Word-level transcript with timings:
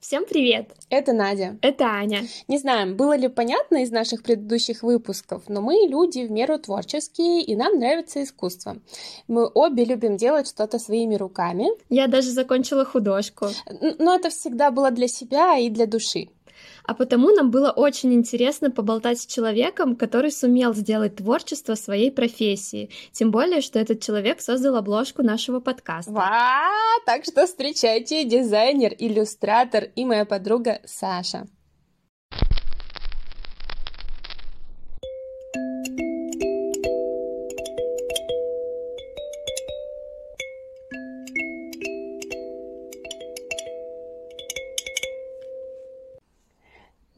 Всем 0.00 0.24
привет! 0.24 0.70
Это 0.88 1.12
Надя. 1.12 1.58
Это 1.60 1.84
Аня. 1.84 2.22
Не 2.48 2.56
знаем, 2.56 2.96
было 2.96 3.14
ли 3.18 3.28
понятно 3.28 3.82
из 3.82 3.90
наших 3.90 4.22
предыдущих 4.22 4.82
выпусков, 4.82 5.42
но 5.48 5.60
мы 5.60 5.74
люди 5.90 6.20
в 6.20 6.30
меру 6.30 6.58
творческие, 6.58 7.42
и 7.42 7.54
нам 7.54 7.78
нравится 7.78 8.22
искусство. 8.22 8.78
Мы 9.28 9.46
обе 9.52 9.84
любим 9.84 10.16
делать 10.16 10.48
что-то 10.48 10.78
своими 10.78 11.16
руками. 11.16 11.66
Я 11.90 12.06
даже 12.06 12.30
закончила 12.30 12.86
художку. 12.86 13.48
Но 13.98 14.14
это 14.14 14.30
всегда 14.30 14.70
было 14.70 14.90
для 14.90 15.06
себя 15.06 15.58
и 15.58 15.68
для 15.68 15.84
души 15.84 16.28
а 16.84 16.94
потому 16.94 17.30
нам 17.30 17.50
было 17.50 17.70
очень 17.70 18.12
интересно 18.14 18.70
поболтать 18.70 19.20
с 19.20 19.26
человеком, 19.26 19.96
который 19.96 20.32
сумел 20.32 20.74
сделать 20.74 21.16
творчество 21.16 21.74
своей 21.74 22.10
профессии. 22.10 22.90
Тем 23.12 23.30
более, 23.30 23.60
что 23.60 23.78
этот 23.78 24.00
человек 24.00 24.40
создал 24.40 24.76
обложку 24.76 25.22
нашего 25.22 25.60
подкаста. 25.60 26.10
Ва! 26.10 26.62
Так 27.06 27.24
что 27.24 27.46
встречайте 27.46 28.24
дизайнер, 28.24 28.94
иллюстратор 28.98 29.84
и 29.94 30.04
моя 30.04 30.24
подруга 30.24 30.80
Саша. 30.84 31.46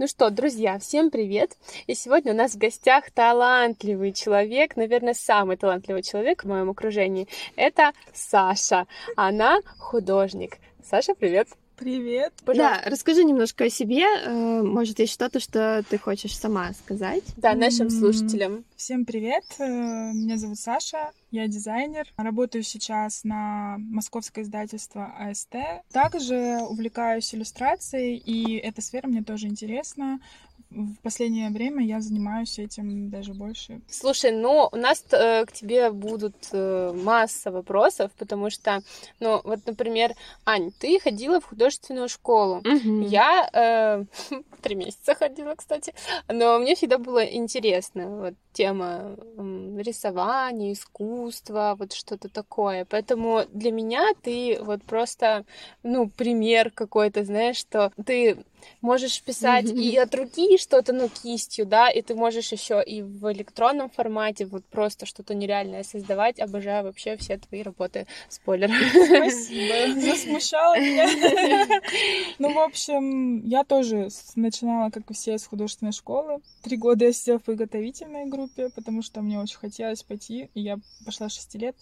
Ну 0.03 0.09
что, 0.09 0.31
друзья, 0.31 0.81
всем 0.81 1.13
привет! 1.13 1.57
И 1.87 1.95
сегодня 1.95 2.33
у 2.33 2.37
нас 2.37 2.55
в 2.55 2.59
гостях 2.59 3.13
талантливый 3.13 4.13
человек, 4.13 4.75
наверное, 4.75 5.15
самый 5.15 5.57
талантливый 5.57 6.03
человек 6.03 6.43
в 6.43 6.49
моем 6.49 6.71
окружении. 6.71 7.29
Это 7.55 7.93
Саша. 8.13 8.89
Она 9.15 9.61
художник. 9.79 10.59
Саша, 10.83 11.15
привет! 11.15 11.47
Привет. 11.83 12.33
Пожалуйста. 12.45 12.81
Да, 12.85 12.91
расскажи 12.91 13.25
немножко 13.25 13.65
о 13.65 13.69
себе. 13.69 14.05
Э, 14.05 14.63
может, 14.63 15.01
есть 15.01 15.13
что-то, 15.13 15.41
что 15.41 15.85
ты 15.89 15.99
хочешь 15.99 16.39
сама 16.39 16.73
сказать? 16.75 17.25
Да, 17.37 17.55
нашим 17.55 17.91
слушателям. 17.91 18.65
Всем 18.77 19.05
привет. 19.05 19.43
Э, 19.59 19.65
меня 20.13 20.39
зовут 20.39 20.61
Саша. 20.61 21.11
Я 21.33 21.49
дизайнер. 21.49 22.07
Работаю 22.17 22.63
сейчас 22.63 23.25
на 23.25 23.79
московское 23.79 24.45
издательство 24.45 25.13
АСТ. 25.19 25.57
Также 25.91 26.61
увлекаюсь 26.69 27.35
иллюстрацией, 27.35 28.17
и 28.17 28.59
эта 28.59 28.81
сфера 28.81 29.09
мне 29.09 29.25
тоже 29.25 29.49
интересна 29.49 30.21
в 30.75 30.97
последнее 31.03 31.51
время 31.51 31.85
я 31.85 32.01
занимаюсь 32.01 32.59
этим 32.59 33.11
даже 33.11 33.35
больше. 33.35 33.81
Слушай, 33.89 34.33
ну 34.33 34.69
у 34.71 34.77
нас 34.77 35.05
э, 35.11 35.45
к 35.45 35.53
тебе 35.53 35.91
будут 35.91 36.35
э, 36.53 36.93
масса 36.95 37.51
вопросов, 37.51 38.11
потому 38.19 38.51
что, 38.51 38.83
ну 39.21 39.41
вот, 39.45 39.61
например, 39.67 40.15
Ань, 40.45 40.71
ты 40.79 40.99
ходила 40.99 41.41
в 41.41 41.45
художественную 41.47 42.09
школу. 42.09 42.57
Угу. 42.59 43.03
Я 43.03 43.49
э, 43.53 44.05
три 44.63 44.75
месяца 44.75 45.15
ходила, 45.15 45.55
кстати, 45.55 45.95
но 46.29 46.59
мне 46.59 46.75
всегда 46.75 46.99
было 46.99 47.25
интересно 47.25 48.09
вот 48.09 48.35
тема 48.53 49.17
э, 49.37 49.79
рисования, 49.79 50.73
искусства, 50.73 51.77
вот 51.79 51.93
что-то 51.93 52.29
такое. 52.29 52.85
Поэтому 52.85 53.45
для 53.53 53.73
меня 53.73 54.13
ты 54.23 54.59
вот 54.61 54.83
просто, 54.83 55.45
ну 55.83 56.09
пример 56.09 56.71
какой-то, 56.71 57.25
знаешь, 57.25 57.57
что 57.57 57.93
ты 58.05 58.45
можешь 58.81 59.23
писать 59.23 59.71
и 59.71 59.97
от 60.03 60.15
руки 60.15 60.59
что-то, 60.59 60.93
ну, 60.93 61.09
кистью, 61.09 61.67
да, 61.67 61.91
и 61.91 62.03
ты 62.03 62.15
можешь 62.15 62.53
еще 62.53 62.83
и 62.83 63.03
в 63.03 63.33
электронном 63.33 63.91
формате 63.91 64.47
вот 64.47 64.65
просто 64.65 65.07
что-то 65.07 65.35
нереальное 65.35 65.83
создавать. 65.83 66.41
Обожаю 66.41 66.85
вообще 66.85 67.17
все 67.17 67.39
твои 67.39 67.63
работы. 67.63 68.07
Спойлер. 68.29 68.71
Спасибо, 68.71 70.01
засмущала 70.01 70.79
меня. 70.79 71.09
Ну, 72.39 72.53
в 72.53 72.59
общем, 72.59 73.45
я 73.47 73.65
тоже 73.65 74.09
начинала, 74.37 74.91
как 74.91 75.11
и 75.11 75.15
все, 75.15 75.39
с 75.39 75.47
художественной 75.47 75.93
школы. 75.93 76.41
Три 76.63 76.77
года 76.77 77.05
я 77.05 77.13
сидела 77.13 77.39
в 77.39 77.45
подготовительной 77.45 78.27
группе, 78.27 78.71
потому 78.71 79.03
что 79.03 79.23
мне 79.23 79.39
очень 79.39 79.59
хотелось 79.59 80.03
пойти, 80.03 80.51
и 80.55 80.61
я 80.61 80.79
пошла 81.05 81.29
6 81.29 81.55
лет. 81.57 81.77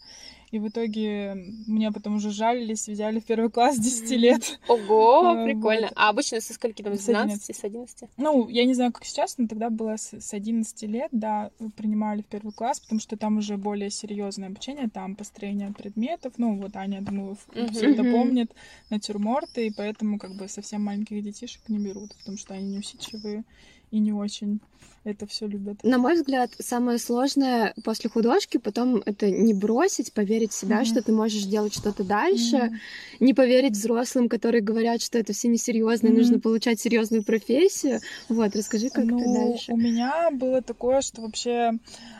И 0.51 0.59
в 0.59 0.69
итоге 0.69 1.35
меня 1.67 1.93
потом 1.93 2.17
уже 2.17 2.31
жалились, 2.31 2.89
взяли 2.89 3.21
в 3.21 3.25
первый 3.25 3.51
класс 3.51 3.79
10 3.79 4.11
лет. 4.19 4.59
Ого, 4.69 5.37
э, 5.37 5.45
прикольно. 5.45 5.83
Вот. 5.89 5.93
А 5.95 6.09
обычно 6.09 6.41
со 6.41 6.55
скольки 6.55 6.83
там, 6.83 6.95
с 6.97 7.05
12, 7.05 7.57
с 7.57 7.65
11? 7.65 8.09
Ну, 8.17 8.49
я 8.49 8.65
не 8.65 8.75
знаю, 8.75 8.93
как 8.93 9.05
сейчас, 9.05 9.39
но 9.39 9.47
тогда 9.47 9.71
было 9.71 9.97
с 9.97 10.35
11 10.35 10.83
лет, 10.83 11.09
да, 11.13 11.51
принимали 11.77 12.23
в 12.23 12.27
первый 12.27 12.53
класс, 12.53 12.81
потому 12.81 13.01
что 13.01 13.17
там 13.17 13.39
уже 13.39 13.57
более 13.57 13.91
серьезное 13.91 14.49
обучение, 14.49 14.89
там 14.89 15.15
построение 15.15 15.73
предметов, 15.73 16.35
ну, 16.37 16.57
вот 16.61 16.75
Аня, 16.77 17.01
думаю, 17.01 17.37
все 17.71 17.93
это 17.93 18.03
помнит, 18.03 18.53
натюрморты, 18.91 19.69
и 19.69 19.73
поэтому 19.73 20.19
как 20.19 20.35
бы 20.35 20.49
совсем 20.49 20.83
маленьких 20.83 21.23
детишек 21.23 21.63
не 21.69 21.79
берут, 21.79 22.15
потому 22.17 22.37
что 22.37 22.55
они 22.55 22.75
неусидчивые 22.75 23.45
и 23.91 23.99
не 23.99 24.13
очень 24.13 24.61
это 25.05 25.27
все 25.27 25.47
любят. 25.47 25.83
На 25.83 25.99
мой 25.99 26.15
взгляд, 26.15 26.51
самое 26.59 26.99
сложное 26.99 27.73
после 27.85 28.11
художки 28.11 28.59
потом 28.59 29.03
это 29.07 29.31
не 29.31 29.55
бросить, 29.55 30.13
поверить 30.13 30.53
в 30.53 30.59
себя, 30.59 30.83
mm-hmm. 30.83 30.85
что 30.85 31.03
ты 31.03 31.13
можешь 31.13 31.45
делать 31.45 31.75
что-то 31.75 32.05
дальше, 32.05 32.57
mm-hmm. 32.57 32.77
не 33.21 33.33
поверить 33.33 33.73
взрослым, 33.73 34.29
которые 34.29 34.61
говорят, 34.61 35.01
что 35.01 35.19
это 35.19 35.33
все 35.33 35.49
несерьезно, 35.49 36.09
mm-hmm. 36.09 36.17
нужно 36.17 36.41
получать 36.41 36.81
серьезную 36.81 37.25
профессию. 37.25 38.01
Вот, 38.29 38.55
расскажи, 38.55 38.91
как 38.91 39.05
ну, 39.07 39.19
ты 39.19 39.25
дальше. 39.25 39.73
У 39.73 39.77
меня 39.77 40.31
было 40.33 40.61
такое, 40.61 41.01
что 41.01 41.23
вообще 41.23 41.73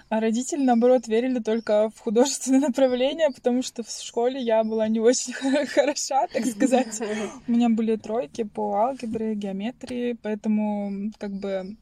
родители, 0.09 0.63
наоборот, 0.63 1.07
верили 1.07 1.39
только 1.39 1.91
в 1.95 2.01
художественное 2.01 2.61
направление, 2.69 3.31
потому 3.31 3.63
что 3.63 3.83
в 3.83 3.91
школе 3.91 4.41
я 4.41 4.65
была 4.65 4.89
не 4.89 5.01
очень 5.01 5.33
хороша, 5.67 6.27
так 6.33 6.47
сказать. 6.47 7.01
У 7.47 7.53
меня 7.53 7.69
были 7.69 7.97
тройки 7.97 8.45
по 8.45 8.75
алгебре, 8.75 9.35
геометрии, 9.35 10.19
поэтому 10.23 11.13
как 11.19 11.33
бы 11.33 11.77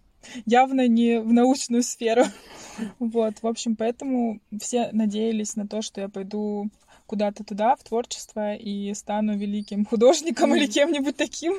явно 0.46 0.86
не 0.88 1.20
в 1.20 1.32
научную 1.32 1.82
сферу. 1.82 2.24
Вот, 2.98 3.34
в 3.42 3.46
общем, 3.46 3.74
поэтому 3.74 4.40
все 4.60 4.90
надеялись 4.92 5.56
на 5.56 5.66
то, 5.66 5.82
что 5.82 6.00
я 6.00 6.08
пойду 6.08 6.70
куда-то 7.08 7.42
туда, 7.42 7.74
в 7.74 7.82
творчество, 7.82 8.54
и 8.54 8.92
стану 8.92 9.36
великим 9.36 9.86
художником 9.86 10.54
или 10.54 10.66
кем-нибудь 10.66 11.16
таким. 11.16 11.54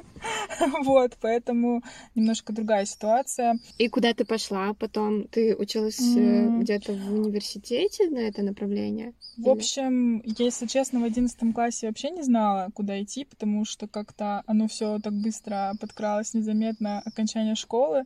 Вот, 0.83 1.17
поэтому 1.19 1.81
немножко 2.13 2.53
другая 2.53 2.85
ситуация. 2.85 3.57
И 3.77 3.87
куда 3.87 4.13
ты 4.13 4.25
пошла 4.25 4.73
потом? 4.73 5.27
Ты 5.27 5.55
училась 5.55 5.99
mm. 5.99 6.59
где-то 6.59 6.93
в 6.93 7.13
университете 7.13 8.09
на 8.09 8.19
это 8.19 8.43
направление? 8.43 9.13
В 9.37 9.41
или? 9.41 9.49
общем, 9.49 10.21
если 10.37 10.67
честно, 10.67 10.99
в 10.99 11.03
одиннадцатом 11.03 11.51
классе 11.51 11.87
вообще 11.87 12.11
не 12.11 12.21
знала, 12.21 12.69
куда 12.75 13.01
идти, 13.01 13.25
потому 13.25 13.65
что 13.65 13.87
как-то 13.87 14.43
оно 14.45 14.67
все 14.67 14.99
так 14.99 15.13
быстро 15.13 15.73
подкралось 15.81 16.33
незаметно 16.35 17.01
окончание 17.05 17.55
школы. 17.55 18.05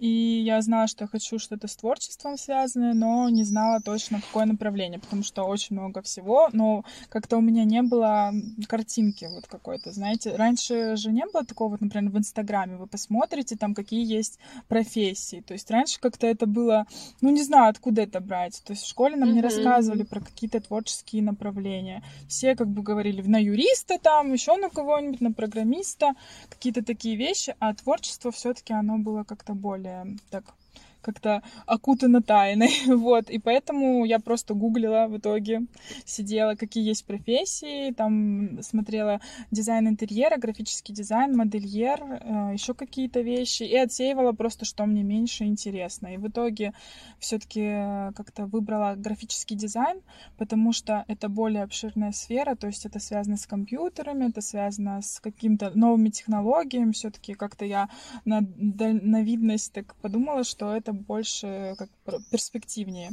И 0.00 0.42
я 0.46 0.62
знала, 0.62 0.86
что 0.86 1.04
я 1.04 1.08
хочу 1.08 1.38
что-то 1.38 1.68
с 1.68 1.76
творчеством 1.76 2.38
связанное, 2.38 2.94
но 2.94 3.28
не 3.28 3.44
знала 3.44 3.80
точно, 3.84 4.22
какое 4.22 4.46
направление, 4.46 4.98
потому 4.98 5.22
что 5.22 5.44
очень 5.44 5.76
много 5.76 6.00
всего, 6.00 6.48
но 6.54 6.86
как-то 7.10 7.36
у 7.36 7.42
меня 7.42 7.64
не 7.64 7.82
было 7.82 8.32
картинки 8.66 9.28
вот 9.30 9.46
какой-то, 9.46 9.92
знаете. 9.92 10.34
Раньше 10.34 10.96
же 10.96 11.12
не 11.12 11.26
было 11.26 11.44
такого, 11.44 11.72
вот, 11.72 11.82
например, 11.82 12.10
в 12.10 12.16
Инстаграме 12.16 12.76
вы 12.76 12.86
посмотрите, 12.86 13.56
там, 13.56 13.74
какие 13.74 14.02
есть 14.10 14.38
профессии. 14.68 15.44
То 15.46 15.52
есть 15.52 15.70
раньше 15.70 16.00
как-то 16.00 16.26
это 16.26 16.46
было, 16.46 16.86
ну, 17.20 17.28
не 17.28 17.42
знаю, 17.42 17.68
откуда 17.68 18.00
это 18.00 18.20
брать. 18.20 18.62
То 18.64 18.72
есть 18.72 18.84
в 18.84 18.88
школе 18.88 19.16
нам 19.16 19.28
mm-hmm. 19.28 19.32
не 19.34 19.42
рассказывали 19.42 20.04
про 20.04 20.20
какие-то 20.20 20.62
творческие 20.62 21.22
направления. 21.22 22.02
Все 22.26 22.56
как 22.56 22.68
бы 22.68 22.80
говорили 22.82 23.20
на 23.20 23.36
юриста 23.36 23.98
там, 23.98 24.32
еще 24.32 24.56
на 24.56 24.70
кого-нибудь, 24.70 25.20
на 25.20 25.32
программиста, 25.32 26.14
какие-то 26.48 26.82
такие 26.82 27.16
вещи, 27.16 27.54
а 27.58 27.74
творчество 27.74 28.32
все-таки 28.32 28.72
оно 28.72 28.96
было 28.96 29.24
как-то 29.24 29.52
более 29.52 29.89
более 29.90 30.16
так 30.30 30.44
как-то 31.02 31.42
окутана 31.66 32.22
тайной, 32.22 32.70
вот, 32.86 33.30
и 33.30 33.38
поэтому 33.38 34.04
я 34.04 34.18
просто 34.18 34.54
гуглила 34.54 35.06
в 35.08 35.18
итоге, 35.18 35.62
сидела, 36.04 36.54
какие 36.54 36.86
есть 36.86 37.04
профессии, 37.04 37.92
там 37.92 38.62
смотрела 38.62 39.20
дизайн 39.50 39.88
интерьера, 39.88 40.36
графический 40.36 40.94
дизайн, 40.94 41.36
модельер, 41.36 42.00
э, 42.02 42.50
еще 42.52 42.74
какие-то 42.74 43.20
вещи, 43.20 43.62
и 43.62 43.76
отсеивала 43.76 44.32
просто, 44.32 44.64
что 44.64 44.86
мне 44.86 45.02
меньше 45.02 45.44
интересно, 45.44 46.14
и 46.14 46.16
в 46.16 46.28
итоге 46.28 46.72
все-таки 47.18 47.60
э, 47.62 48.12
как-то 48.14 48.46
выбрала 48.46 48.94
графический 48.96 49.56
дизайн, 49.56 50.00
потому 50.36 50.72
что 50.72 51.04
это 51.08 51.28
более 51.28 51.62
обширная 51.62 52.12
сфера, 52.12 52.54
то 52.54 52.66
есть 52.66 52.86
это 52.86 52.98
связано 52.98 53.36
с 53.36 53.46
компьютерами, 53.46 54.28
это 54.28 54.40
связано 54.40 55.00
с 55.02 55.20
какими-то 55.20 55.70
новыми 55.74 56.10
технологиями, 56.10 56.92
все-таки 56.92 57.34
как-то 57.34 57.64
я 57.64 57.88
на 58.24 58.40
дальновидность 58.42 59.72
так 59.72 59.94
подумала, 59.96 60.44
что 60.44 60.74
это 60.74 60.89
больше 60.92 61.74
как 61.78 61.88
перспективнее. 62.30 63.10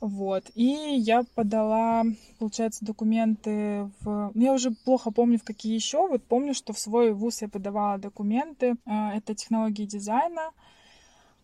Вот. 0.00 0.44
И 0.54 0.64
я 0.64 1.24
подала, 1.34 2.04
получается, 2.38 2.84
документы 2.84 3.90
в... 4.00 4.30
Ну, 4.34 4.44
я 4.44 4.52
уже 4.52 4.70
плохо 4.70 5.10
помню, 5.10 5.38
в 5.38 5.44
какие 5.44 5.74
еще. 5.74 6.06
Вот 6.08 6.24
помню, 6.24 6.54
что 6.54 6.72
в 6.72 6.78
свой 6.78 7.12
вуз 7.12 7.42
я 7.42 7.48
подавала 7.48 7.98
документы. 7.98 8.76
А, 8.86 9.14
это 9.14 9.34
технологии 9.34 9.84
дизайна. 9.84 10.50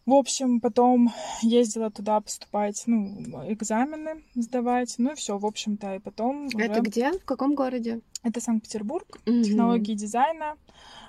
В 0.07 0.13
общем, 0.13 0.61
потом 0.61 1.15
ездила 1.41 1.91
туда 1.91 2.21
поступать, 2.21 2.83
ну, 2.85 3.43
экзамены 3.49 4.23
сдавать, 4.35 4.95
ну 4.99 5.13
и 5.13 5.15
все, 5.15 5.39
в 5.39 5.47
общем-то, 5.47 5.95
и 5.95 5.99
потом. 5.99 6.49
Это 6.49 6.73
уже... 6.73 6.81
где? 6.83 7.13
В 7.13 7.25
каком 7.25 7.55
городе? 7.55 8.01
Это 8.23 8.43
Санкт-Петербург, 8.43 9.07
mm-hmm. 9.25 9.45
технологии 9.45 9.95
дизайна. 9.95 10.57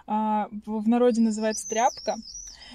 а, 0.08 0.48
в 0.66 0.88
народе 0.88 1.22
называется 1.22 1.68
тряпка. 1.68 2.16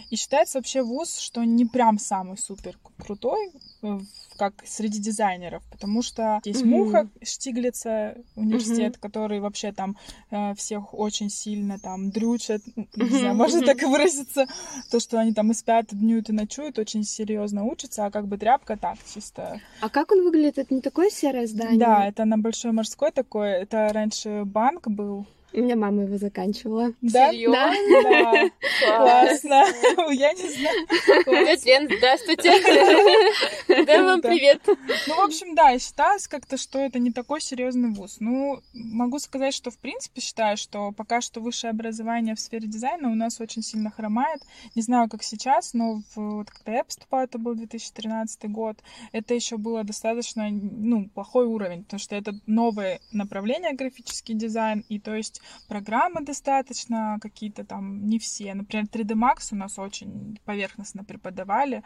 И 0.09 0.17
считается 0.17 0.59
вообще 0.59 0.83
вуз, 0.83 1.19
что 1.19 1.45
не 1.45 1.67
прям 1.67 1.99
самый 1.99 2.39
супер 2.39 2.79
крутой, 2.99 3.53
э, 3.83 3.99
как 4.37 4.55
среди 4.67 4.99
дизайнеров, 4.99 5.63
потому 5.71 6.03
что 6.03 6.41
есть 6.45 6.63
mm-hmm. 6.63 6.67
Муха 6.67 7.09
Штиглица 7.23 8.17
университет, 8.37 8.97
mm-hmm. 8.97 9.01
который 9.01 9.41
вообще 9.41 9.73
там 9.73 9.97
э, 10.31 10.55
всех 10.55 10.95
очень 10.95 11.29
сильно 11.29 11.79
там 11.79 12.11
дрючат, 12.11 12.63
mm-hmm. 12.67 12.89
не 12.97 13.19
знаю, 13.19 13.35
можно 13.35 13.61
так 13.63 13.83
выразиться, 13.83 14.47
то, 14.91 15.01
что 15.01 15.19
они 15.19 15.35
там 15.35 15.51
и 15.51 15.55
спят, 15.55 15.93
и 15.93 15.97
днюют, 15.97 16.31
и 16.31 16.33
ночуют, 16.33 16.79
очень 16.79 17.05
серьезно 17.05 17.65
учатся, 17.65 18.07
а 18.07 18.11
как 18.11 18.29
бы 18.29 18.39
тряпка 18.39 18.77
так, 18.77 18.99
чисто. 19.13 19.61
А 19.81 19.89
как 19.89 20.11
он 20.13 20.25
выглядит? 20.25 20.59
Это 20.59 20.75
не 20.75 20.81
такое 20.81 21.11
серое 21.11 21.47
здание? 21.47 21.79
Да, 21.79 22.07
это 22.07 22.25
на 22.25 22.39
Большой 22.39 22.73
морской 22.73 23.11
такой, 23.11 23.51
это 23.51 23.91
раньше 23.93 24.45
банк 24.47 24.89
был, 24.89 25.27
у 25.53 25.61
меня 25.61 25.77
мама 25.77 26.03
его 26.03 26.17
заканчивала. 26.17 26.93
Да? 27.01 27.31
Серьезно? 27.31 27.73
Да. 28.03 28.51
Классно. 28.97 29.65
Я 30.13 30.33
не 30.33 30.49
знаю. 30.49 30.87
Привет, 31.25 31.65
Лен, 31.65 31.89
здравствуйте. 31.97 33.85
Да, 33.85 34.03
вам 34.05 34.23
привет. 34.23 34.63
Ну, 34.67 35.15
в 35.15 35.21
общем, 35.21 35.55
да, 35.55 35.71
я 35.71 35.79
считаю 35.79 36.19
как-то, 36.29 36.57
что 36.57 36.79
это 36.79 36.99
не 36.99 37.13
такой 37.13 37.41
серьезный 37.41 37.91
вуз. 37.91 38.17
Ну, 38.21 38.61
могу 38.73 39.19
сказать, 39.19 39.55
что 39.55 39.71
в 39.71 39.79
принципе 39.79 40.21
считаю, 40.21 40.57
что 40.57 40.93
пока 40.93 41.21
что 41.21 41.41
высшее 41.41 41.71
образование 41.71 42.35
в 42.35 42.41
сфере 42.41 42.67
дизайна 42.67 43.11
у 43.11 43.15
нас 43.15 43.41
очень 43.41 43.63
сильно 43.63 43.91
хромает. 43.91 44.43
Не 44.75 44.83
знаю, 44.83 45.09
как 45.09 45.23
сейчас, 45.23 45.75
но 45.75 46.03
вот 46.15 46.51
когда 46.51 46.73
я 46.79 46.85
поступала, 46.85 47.23
это 47.23 47.39
был 47.39 47.55
2013 47.55 48.51
год, 48.51 48.77
это 49.13 49.35
еще 49.35 49.57
было 49.57 49.85
достаточно, 49.85 50.49
ну, 50.51 51.09
плохой 51.09 51.47
уровень, 51.47 51.85
потому 51.85 52.01
что 52.01 52.17
это 52.17 52.35
новое 52.47 53.01
направление 53.13 53.73
графический 53.73 54.35
дизайн, 54.35 54.85
и 54.89 54.99
то 54.99 55.15
есть 55.15 55.40
программы 55.69 56.23
достаточно, 56.25 57.19
какие-то 57.21 57.65
там 57.65 58.07
не 58.07 58.19
все. 58.19 58.55
Например, 58.55 58.87
3D 58.87 59.15
Max 59.15 59.49
у 59.53 59.57
нас 59.57 59.79
очень 59.79 60.39
поверхностно 60.45 61.05
преподавали. 61.05 61.83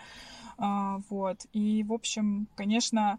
А, 0.58 0.98
вот. 1.10 1.46
И, 1.52 1.82
в 1.84 1.92
общем, 1.92 2.48
конечно, 2.54 3.18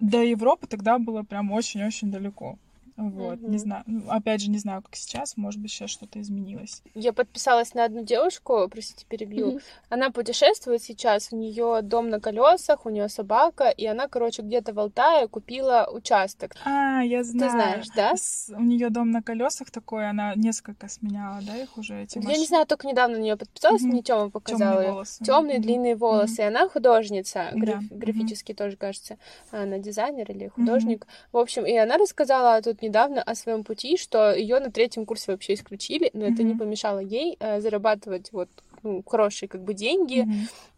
до 0.00 0.22
Европы 0.22 0.66
тогда 0.66 0.98
было 0.98 1.22
прям 1.22 1.52
очень-очень 1.52 2.10
далеко. 2.10 2.58
Вот, 2.96 3.38
mm-hmm. 3.38 3.48
не 3.48 3.58
знаю. 3.58 3.84
Ну, 3.86 4.10
опять 4.10 4.40
же, 4.40 4.50
не 4.50 4.58
знаю, 4.58 4.82
как 4.82 4.96
сейчас. 4.96 5.36
Может 5.36 5.60
быть, 5.60 5.70
сейчас 5.70 5.90
что-то 5.90 6.20
изменилось. 6.20 6.82
Я 6.94 7.12
подписалась 7.12 7.74
на 7.74 7.84
одну 7.84 8.02
девушку, 8.02 8.66
простите, 8.70 9.04
перебью. 9.06 9.52
Mm-hmm. 9.52 9.62
Она 9.90 10.10
путешествует 10.10 10.82
сейчас. 10.82 11.28
У 11.30 11.36
нее 11.36 11.80
дом 11.82 12.08
на 12.08 12.20
колесах, 12.20 12.86
у 12.86 12.90
нее 12.90 13.08
собака, 13.08 13.68
и 13.68 13.84
она, 13.86 14.08
короче, 14.08 14.42
где-то 14.42 14.72
в 14.72 14.80
Алтае 14.80 15.28
купила 15.28 15.88
участок. 15.92 16.54
А, 16.64 17.02
я 17.02 17.22
знаю. 17.22 17.50
Ты 17.50 17.56
знаешь, 17.56 17.86
да? 17.94 18.16
С... 18.16 18.50
У 18.56 18.62
нее 18.62 18.88
дом 18.88 19.10
на 19.10 19.22
колесах 19.22 19.70
такой, 19.70 20.08
она 20.08 20.34
несколько 20.34 20.88
сменяла, 20.88 21.40
да, 21.42 21.56
их 21.56 21.76
уже 21.76 22.02
эти. 22.02 22.18
Я 22.18 22.38
не 22.38 22.46
знаю, 22.46 22.66
только 22.66 22.86
недавно 22.86 23.18
на 23.18 23.22
нее 23.22 23.36
подписалась, 23.36 23.82
mm-hmm. 23.82 23.86
мне 23.86 24.02
Тёма 24.02 24.30
показала. 24.30 24.74
Темные 24.76 24.92
волосы. 24.92 25.24
Темные 25.24 25.58
mm-hmm. 25.58 25.60
длинные 25.60 25.96
волосы. 25.96 26.40
Mm-hmm. 26.40 26.44
И 26.44 26.48
она 26.48 26.68
художница, 26.68 27.50
граф... 27.52 27.84
да. 27.90 27.96
графически 27.96 28.52
mm-hmm. 28.52 28.56
тоже 28.56 28.76
кажется. 28.76 29.18
Она 29.50 29.78
дизайнер 29.78 30.30
или 30.30 30.48
художник. 30.48 31.04
Mm-hmm. 31.04 31.28
В 31.32 31.38
общем, 31.38 31.66
и 31.66 31.76
она 31.76 31.98
рассказала 31.98 32.60
тут 32.62 32.82
недавно 32.86 33.22
о 33.22 33.34
своем 33.34 33.64
пути, 33.64 33.96
что 33.96 34.32
ее 34.34 34.60
на 34.60 34.70
третьем 34.70 35.06
курсе 35.06 35.32
вообще 35.32 35.54
исключили, 35.54 36.10
но 36.12 36.26
mm-hmm. 36.26 36.34
это 36.34 36.42
не 36.42 36.54
помешало 36.54 36.98
ей 36.98 37.36
э, 37.38 37.60
зарабатывать 37.60 38.32
вот 38.32 38.48
ну, 38.82 39.02
хорошие 39.06 39.48
как 39.48 39.62
бы 39.62 39.74
деньги. 39.74 40.26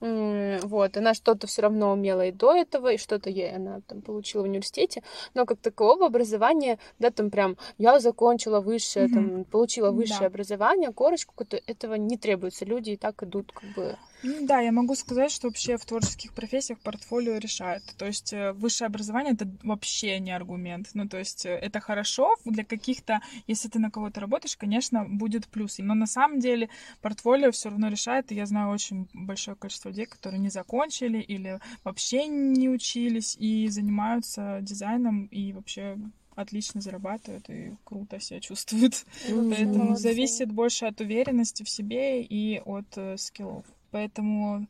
Mm-hmm. 0.01 0.67
Вот, 0.67 0.97
она 0.97 1.15
что-то 1.15 1.47
все 1.47 1.63
равно 1.63 1.93
умела 1.93 2.27
и 2.27 2.33
до 2.33 2.55
этого, 2.55 2.93
и 2.93 2.99
что-то 2.99 3.31
ей 3.31 3.55
она 3.55 3.81
там 3.87 4.01
получила 4.01 4.43
в 4.43 4.45
университете, 4.45 5.03
но 5.35 5.45
как 5.45 5.59
такового 5.59 6.07
образования, 6.07 6.79
да, 6.99 7.11
там 7.11 7.31
прям 7.31 7.57
я 7.79 8.01
закончила 8.01 8.61
высшее, 8.61 9.07
mm-hmm. 9.07 9.15
там 9.15 9.45
получила 9.45 9.91
высшее 9.91 10.21
да. 10.21 10.27
образование, 10.27 10.93
корочку, 10.93 11.35
этого 11.67 11.95
не 11.95 12.17
требуется. 12.17 12.65
Люди 12.65 12.91
и 12.91 12.97
так 12.97 13.23
идут 13.23 13.53
как 13.53 13.71
бы 13.75 13.97
да, 14.23 14.61
я 14.61 14.73
могу 14.73 14.95
сказать, 14.95 15.31
что 15.31 15.49
вообще 15.49 15.77
в 15.77 15.85
творческих 15.85 16.33
профессиях 16.33 16.81
портфолио 16.81 17.39
решает. 17.39 17.83
То 17.97 18.07
есть 18.07 18.33
э, 18.33 18.53
высшее 18.53 18.87
образование 18.87 19.35
это 19.35 19.49
вообще 19.63 20.19
не 20.19 20.33
аргумент. 20.33 20.91
Ну, 20.95 21.09
то 21.09 21.19
есть 21.19 21.47
э, 21.47 21.51
это 21.51 21.81
хорошо 21.81 22.35
для 22.45 22.65
каких-то, 22.65 23.21
если 23.47 23.69
ты 23.69 23.79
на 23.79 23.91
кого-то 23.91 24.21
работаешь, 24.21 24.57
конечно, 24.57 25.05
будет 25.05 25.47
плюс. 25.47 25.79
Но 25.79 25.95
на 25.95 26.07
самом 26.07 26.41
деле 26.41 26.69
портфолио 27.01 27.53
все 27.53 27.71
равно 27.71 27.89
решает. 27.89 28.33
И 28.33 28.35
я 28.35 28.47
знаю 28.47 28.71
очень 28.71 29.09
большое 29.13 29.57
количество 29.57 29.91
людей, 29.91 30.07
которые 30.07 30.41
не 30.41 30.51
закончили 30.51 31.19
или 31.19 31.61
вообще 31.85 32.27
не 32.27 32.69
учились 32.69 33.37
и 33.39 33.69
занимаются 33.69 34.59
дизайном 34.63 35.27
и 35.27 35.53
вообще 35.53 35.97
отлично 36.35 36.81
зарабатывают 36.81 37.51
и 37.51 37.73
круто 37.85 38.21
себя 38.21 38.41
чувствуют. 38.41 38.93
Mm-hmm. 39.29 39.55
Поэтому 39.55 39.97
зависит 39.97 40.53
больше 40.53 40.87
от 40.87 41.01
уверенности 41.01 41.65
в 41.65 41.69
себе 41.69 42.23
и 42.23 42.61
от 42.65 42.87
э, 42.97 43.17
скиллов. 43.17 43.65
Поэтому 43.91 44.67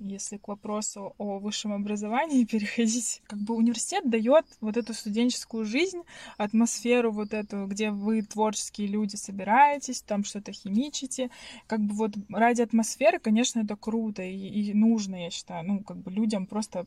если 0.00 0.36
к 0.36 0.48
вопросу 0.48 1.14
о 1.18 1.38
высшем 1.38 1.72
образовании 1.72 2.44
переходить, 2.50 3.22
как 3.26 3.38
бы 3.38 3.54
университет 3.54 4.08
дает 4.08 4.44
вот 4.60 4.76
эту 4.76 4.94
студенческую 4.94 5.64
жизнь, 5.64 6.02
атмосферу 6.36 7.12
вот 7.12 7.32
эту, 7.32 7.66
где 7.66 7.90
вы 7.90 8.22
творческие 8.22 8.88
люди 8.88 9.16
собираетесь, 9.16 10.02
там 10.02 10.24
что-то 10.24 10.52
химичите, 10.52 11.30
как 11.66 11.80
бы 11.80 11.94
вот 11.94 12.12
ради 12.28 12.62
атмосферы, 12.62 13.18
конечно, 13.18 13.60
это 13.60 13.76
круто 13.76 14.22
и, 14.22 14.36
и 14.36 14.74
нужно, 14.74 15.24
я 15.24 15.30
считаю, 15.30 15.66
ну, 15.66 15.80
как 15.80 15.98
бы 15.98 16.10
людям 16.10 16.46
просто 16.46 16.86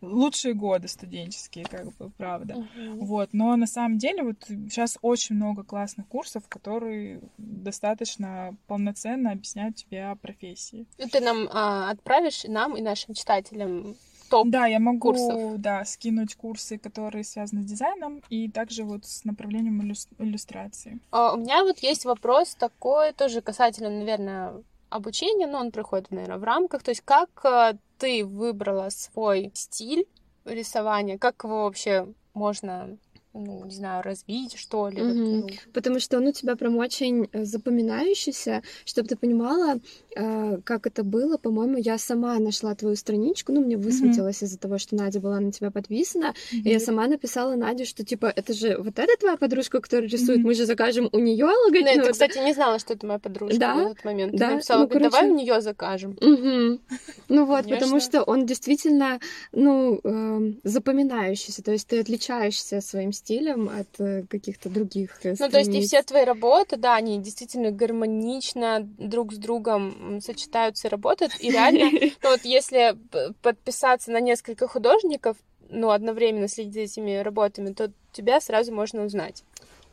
лучшие 0.00 0.54
годы 0.54 0.88
студенческие, 0.88 1.64
как 1.64 1.94
бы, 1.96 2.10
правда. 2.10 2.54
Uh-huh. 2.54 2.98
Вот, 3.00 3.30
но 3.32 3.56
на 3.56 3.66
самом 3.66 3.98
деле 3.98 4.22
вот 4.22 4.36
сейчас 4.46 4.98
очень 5.02 5.36
много 5.36 5.62
классных 5.62 6.06
курсов, 6.08 6.44
которые 6.48 7.20
достаточно 7.38 8.56
полноценно 8.66 9.32
объясняют 9.32 9.76
тебе 9.76 10.06
о 10.06 10.16
профессии. 10.16 10.86
Ну, 10.98 11.08
ты 11.08 11.20
нам 11.20 11.48
а, 11.52 11.90
отправишь 11.90 12.44
нам 12.44 12.76
и 12.76 12.82
нашим 12.82 13.14
читателям 13.14 13.96
топ 14.28 14.48
Да, 14.48 14.66
я 14.66 14.78
могу, 14.78 15.12
курсов. 15.12 15.60
да, 15.60 15.84
скинуть 15.84 16.34
курсы, 16.34 16.78
которые 16.78 17.24
связаны 17.24 17.62
с 17.62 17.64
дизайном, 17.66 18.22
и 18.28 18.50
также 18.50 18.84
вот 18.84 19.04
с 19.04 19.24
направлением 19.24 19.82
иллюстрации. 20.18 20.98
А, 21.10 21.34
у 21.34 21.38
меня 21.38 21.62
вот 21.62 21.78
есть 21.78 22.04
вопрос 22.04 22.54
такой, 22.54 23.12
тоже 23.12 23.40
касательно, 23.40 23.90
наверное, 23.90 24.62
обучения, 24.90 25.46
но 25.46 25.58
он 25.58 25.72
проходит, 25.72 26.10
наверное, 26.10 26.38
в 26.38 26.44
рамках. 26.44 26.82
То 26.82 26.90
есть 26.90 27.02
как 27.04 27.28
э, 27.44 27.76
ты 27.98 28.24
выбрала 28.24 28.88
свой 28.90 29.50
стиль 29.54 30.06
рисования, 30.44 31.18
как 31.18 31.44
его 31.44 31.64
вообще 31.64 32.06
можно 32.34 32.96
ну, 33.38 33.64
не 33.64 33.74
знаю, 33.74 34.02
развить, 34.02 34.56
что 34.56 34.88
ли. 34.88 34.98
Mm-hmm. 34.98 35.40
Вот, 35.40 35.50
ну. 35.50 35.72
Потому 35.72 36.00
что 36.00 36.18
он 36.18 36.26
у 36.26 36.32
тебя 36.32 36.56
прям 36.56 36.76
очень 36.76 37.28
э, 37.32 37.44
запоминающийся, 37.44 38.62
чтобы 38.84 39.08
ты 39.08 39.16
понимала, 39.16 39.80
э, 40.14 40.58
как 40.64 40.86
это 40.86 41.04
было. 41.04 41.36
По-моему, 41.36 41.76
я 41.78 41.98
сама 41.98 42.38
нашла 42.38 42.74
твою 42.74 42.96
страничку, 42.96 43.52
ну, 43.52 43.60
мне 43.60 43.76
высветилось 43.76 44.42
mm-hmm. 44.42 44.46
из-за 44.46 44.58
того, 44.58 44.78
что 44.78 44.96
Надя 44.96 45.20
была 45.20 45.40
на 45.40 45.52
тебя 45.52 45.70
подписана, 45.70 46.34
mm-hmm. 46.52 46.62
и 46.64 46.70
я 46.70 46.80
сама 46.80 47.06
написала 47.06 47.54
Наде, 47.54 47.84
что, 47.84 48.04
типа, 48.04 48.32
это 48.34 48.52
же 48.52 48.78
вот 48.78 48.98
эта 48.98 49.16
твоя 49.18 49.36
подружка, 49.36 49.80
которая 49.80 50.08
рисует, 50.08 50.40
mm-hmm. 50.40 50.42
мы 50.42 50.54
же 50.54 50.66
закажем 50.66 51.08
у 51.12 51.18
нее 51.18 51.44
логотип. 51.44 51.96
Ну, 51.96 52.02
это, 52.02 52.12
кстати, 52.12 52.38
не 52.38 52.54
знала, 52.54 52.78
что 52.78 52.94
это 52.94 53.06
моя 53.06 53.18
подружка 53.18 53.58
да? 53.58 53.74
в 53.74 53.78
этот 53.78 54.04
момент. 54.04 54.36
Да? 54.36 54.48
Ты 54.48 54.54
написала, 54.54 54.80
ну, 54.82 54.88
короче... 54.88 55.10
давай 55.10 55.30
у 55.30 55.34
нее 55.34 55.60
закажем. 55.60 56.12
Mm-hmm. 56.12 56.80
Ну 57.28 57.44
вот, 57.44 57.64
Конечно. 57.64 57.76
потому 57.76 58.00
что 58.00 58.22
он 58.22 58.46
действительно, 58.46 59.20
ну, 59.52 60.00
э, 60.02 60.52
запоминающийся, 60.64 61.62
то 61.62 61.72
есть 61.72 61.86
ты 61.88 62.00
отличаешься 62.00 62.80
своим 62.80 63.12
стилем 63.12 63.25
стилем 63.26 63.68
от 63.68 63.88
э, 63.98 64.22
каких-то 64.30 64.68
других 64.68 65.16
страниц. 65.16 65.40
Ну, 65.40 65.50
то 65.50 65.58
есть 65.58 65.74
и 65.74 65.80
все 65.80 66.02
твои 66.02 66.24
работы, 66.24 66.76
да, 66.76 66.94
они 66.94 67.18
действительно 67.18 67.72
гармонично 67.72 68.80
друг 68.98 69.32
с 69.32 69.36
другом 69.36 70.20
сочетаются 70.22 70.86
и 70.86 70.90
работают. 70.90 71.32
И 71.40 71.50
реально, 71.50 71.90
ну, 72.22 72.30
вот 72.30 72.44
если 72.44 72.96
подписаться 73.42 74.12
на 74.12 74.20
несколько 74.20 74.68
художников, 74.68 75.36
ну, 75.68 75.90
одновременно 75.90 76.46
следить 76.46 76.74
за 76.74 76.80
этими 76.80 77.16
работами, 77.16 77.72
то 77.72 77.90
тебя 78.12 78.40
сразу 78.40 78.72
можно 78.72 79.04
узнать. 79.04 79.42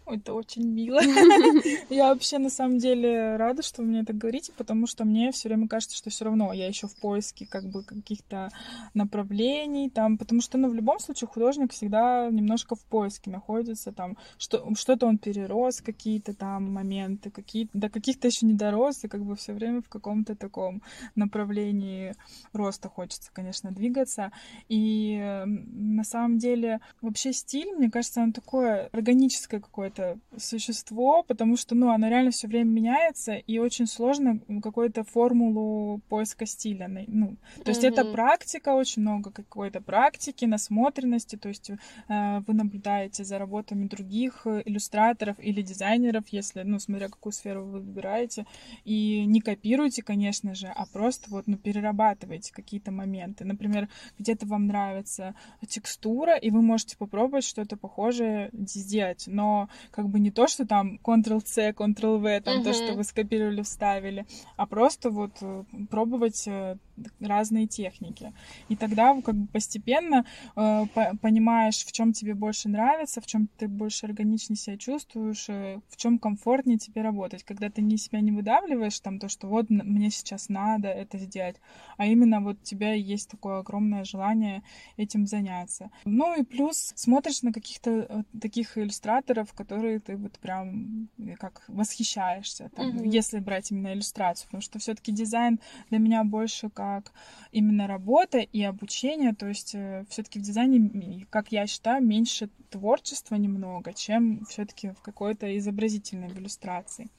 Это 0.06 0.34
очень 0.34 0.68
мило. 0.68 1.00
Я 1.90 2.10
вообще 2.10 2.38
на 2.38 2.50
самом 2.50 2.78
деле 2.78 3.38
рада, 3.38 3.62
что 3.64 3.82
вы 3.82 3.88
мне 3.88 4.02
это 4.02 4.14
говорите, 4.14 4.52
потому 4.58 4.86
что 4.86 5.06
мне 5.06 5.32
все 5.32 5.48
время 5.48 5.68
кажется, 5.68 5.96
что 5.96 6.10
все 6.10 6.26
равно 6.26 6.52
я 6.52 6.68
еще 6.68 6.88
в 6.88 6.96
поиске 6.96 7.46
как 7.46 7.64
бы 7.66 7.84
каких-то 7.84 8.50
направлений 8.94 9.90
там, 9.90 10.18
потому 10.18 10.42
что, 10.42 10.58
ну, 10.58 10.70
в 10.70 10.74
любом 10.74 11.00
случае 11.00 11.28
художник 11.28 11.72
всегда 11.72 12.30
немножко 12.30 12.76
в 12.76 12.84
поиске 12.86 13.30
находится, 13.32 13.92
там, 13.92 14.18
что, 14.38 14.74
что-то 14.76 15.08
он 15.08 15.18
перерос, 15.18 15.82
какие-то 15.82 16.34
там 16.34 16.72
моменты, 16.72 17.32
какие 17.32 17.70
до 17.74 17.90
каких-то 17.90 18.28
еще 18.28 18.46
не 18.46 18.54
дорос, 18.54 19.04
и 19.04 19.08
как 19.08 19.24
бы 19.24 19.36
все 19.36 19.54
время 19.54 19.82
в 19.82 19.90
каком-то 19.90 20.36
таком 20.36 20.82
направлении 21.16 22.14
роста 22.52 22.90
хочется, 22.90 23.32
конечно, 23.32 23.72
двигаться. 23.72 24.32
И 24.68 25.44
на 25.46 26.04
самом 26.04 26.38
деле 26.38 26.80
вообще 27.02 27.32
стиль, 27.32 27.72
мне 27.76 27.90
кажется, 27.90 28.22
он 28.22 28.34
такое 28.34 28.90
органическое 28.92 29.60
какое-то 29.60 29.93
это 29.94 30.20
существо, 30.38 31.24
потому 31.24 31.58
что, 31.58 31.76
ну, 31.76 31.92
оно 31.92 32.10
реально 32.10 32.32
все 32.32 32.48
время 32.48 32.70
меняется, 32.70 33.36
и 33.36 33.60
очень 33.60 33.88
сложно 33.88 34.40
какую-то 34.62 35.04
формулу 35.04 36.02
поиска 36.10 36.46
стиля. 36.46 36.88
Ну, 37.08 37.38
то 37.64 37.70
есть 37.70 37.84
mm-hmm. 37.84 37.88
это 37.88 38.06
практика, 38.06 38.70
очень 38.70 39.02
много 39.02 39.32
какой-то 39.32 39.82
практики, 39.82 40.46
насмотренности, 40.46 41.36
то 41.36 41.50
есть 41.50 41.70
э, 41.70 42.40
вы 42.48 42.54
наблюдаете 42.54 43.24
за 43.24 43.38
работами 43.38 43.88
других 43.88 44.46
иллюстраторов 44.46 45.40
или 45.40 45.62
дизайнеров, 45.62 46.28
если, 46.30 46.64
ну, 46.64 46.80
смотря 46.80 47.10
какую 47.10 47.34
сферу 47.34 47.64
вы 47.64 47.80
выбираете, 47.80 48.46
и 48.86 49.26
не 49.26 49.42
копируйте, 49.42 50.02
конечно 50.02 50.56
же, 50.56 50.68
а 50.68 50.86
просто 50.86 51.30
вот, 51.30 51.48
ну, 51.48 51.58
перерабатываете 51.58 52.54
какие-то 52.54 52.92
моменты. 52.92 53.46
Например, 53.46 53.88
где-то 54.18 54.46
вам 54.48 54.68
нравится 54.68 55.36
текстура, 55.68 56.36
и 56.36 56.50
вы 56.50 56.62
можете 56.62 56.98
попробовать 56.98 57.46
что-то 57.46 57.78
похожее 57.78 58.50
сделать, 58.54 59.26
но 59.28 59.70
как 59.92 60.10
бы 60.10 60.20
не 60.20 60.32
то, 60.32 60.48
что 60.48 60.66
там 60.66 61.00
Ctrl-C, 61.04 61.72
Ctrl-V, 61.72 62.42
там 62.42 62.60
uh-huh. 62.60 62.64
то, 62.64 62.74
что 62.74 62.94
вы 62.94 63.04
скопировали, 63.04 63.62
вставили, 63.62 64.26
а 64.58 64.66
просто 64.66 65.10
вот 65.10 65.38
э, 65.42 65.64
пробовать 65.90 66.48
э, 66.48 66.78
разные 67.20 67.68
техники. 67.68 68.34
И 68.70 68.76
тогда 68.76 69.20
как 69.22 69.36
бы 69.36 69.48
постепенно 69.48 70.26
э, 70.56 70.86
по- 70.94 71.18
понимаешь, 71.22 71.86
в 71.86 71.92
чем 71.92 72.14
тебе 72.14 72.34
больше 72.34 72.70
нравится, 72.70 73.22
в 73.22 73.26
чем 73.26 73.48
ты 73.58 73.68
больше 73.68 74.06
органичнее 74.06 74.58
себя 74.58 74.78
чувствуешь, 74.78 75.46
э, 75.50 75.80
в 75.90 75.98
чем 75.98 76.20
комфортнее 76.20 76.78
тебе 76.78 77.02
работать. 77.02 77.44
Когда 77.44 77.70
ты 77.70 77.82
не 77.82 77.98
себя 77.98 78.22
не 78.22 78.32
выдавливаешь, 78.32 79.00
там 79.00 79.20
то, 79.20 79.28
что 79.28 79.48
вот 79.48 79.70
мне 79.70 80.10
сейчас 80.10 80.50
надо 80.50 80.88
это 80.88 81.18
сделать, 81.18 81.58
а 81.98 82.06
именно 82.06 82.42
вот 82.42 82.58
у 82.62 82.64
тебя 82.64 82.94
есть 82.94 83.30
такое 83.30 83.60
огромное 83.60 84.04
желание 84.04 84.64
этим 84.98 85.26
заняться. 85.26 85.90
Ну 86.06 86.40
и 86.40 86.44
плюс 86.44 86.94
смотришь 86.96 87.42
на 87.42 87.52
каких-то 87.52 88.26
таких 88.40 88.78
иллюстраторов, 88.78 89.54
которые 89.54 89.73
ты 90.00 90.16
вот 90.18 90.40
прям 90.40 91.10
э, 91.18 91.36
как 91.36 91.64
восхищаешься, 91.68 92.70
там, 92.76 92.90
mm-hmm. 92.90 93.08
если 93.08 93.40
брать 93.40 93.72
именно 93.72 93.94
иллюстрацию, 93.94 94.48
потому 94.48 94.62
что 94.62 94.80
все-таки 94.80 95.12
дизайн 95.12 95.60
для 95.90 96.00
меня 96.00 96.24
больше 96.24 96.70
как 96.70 97.12
именно 97.52 97.88
работа 97.88 98.40
и 98.40 98.64
обучение. 98.64 99.34
То 99.34 99.48
есть 99.48 99.76
э, 99.76 100.06
все-таки 100.10 100.40
в 100.40 100.42
дизайне, 100.42 101.26
как 101.30 101.52
я 101.52 101.68
считаю, 101.68 102.04
меньше 102.06 102.50
творчества 102.70 103.36
немного, 103.36 103.94
чем 103.94 104.46
все-таки 104.46 104.90
в 104.90 105.02
какой-то 105.02 105.58
изобразительной 105.58 106.30
иллюстрации. 106.30 107.10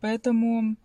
Поэтому 0.00 0.76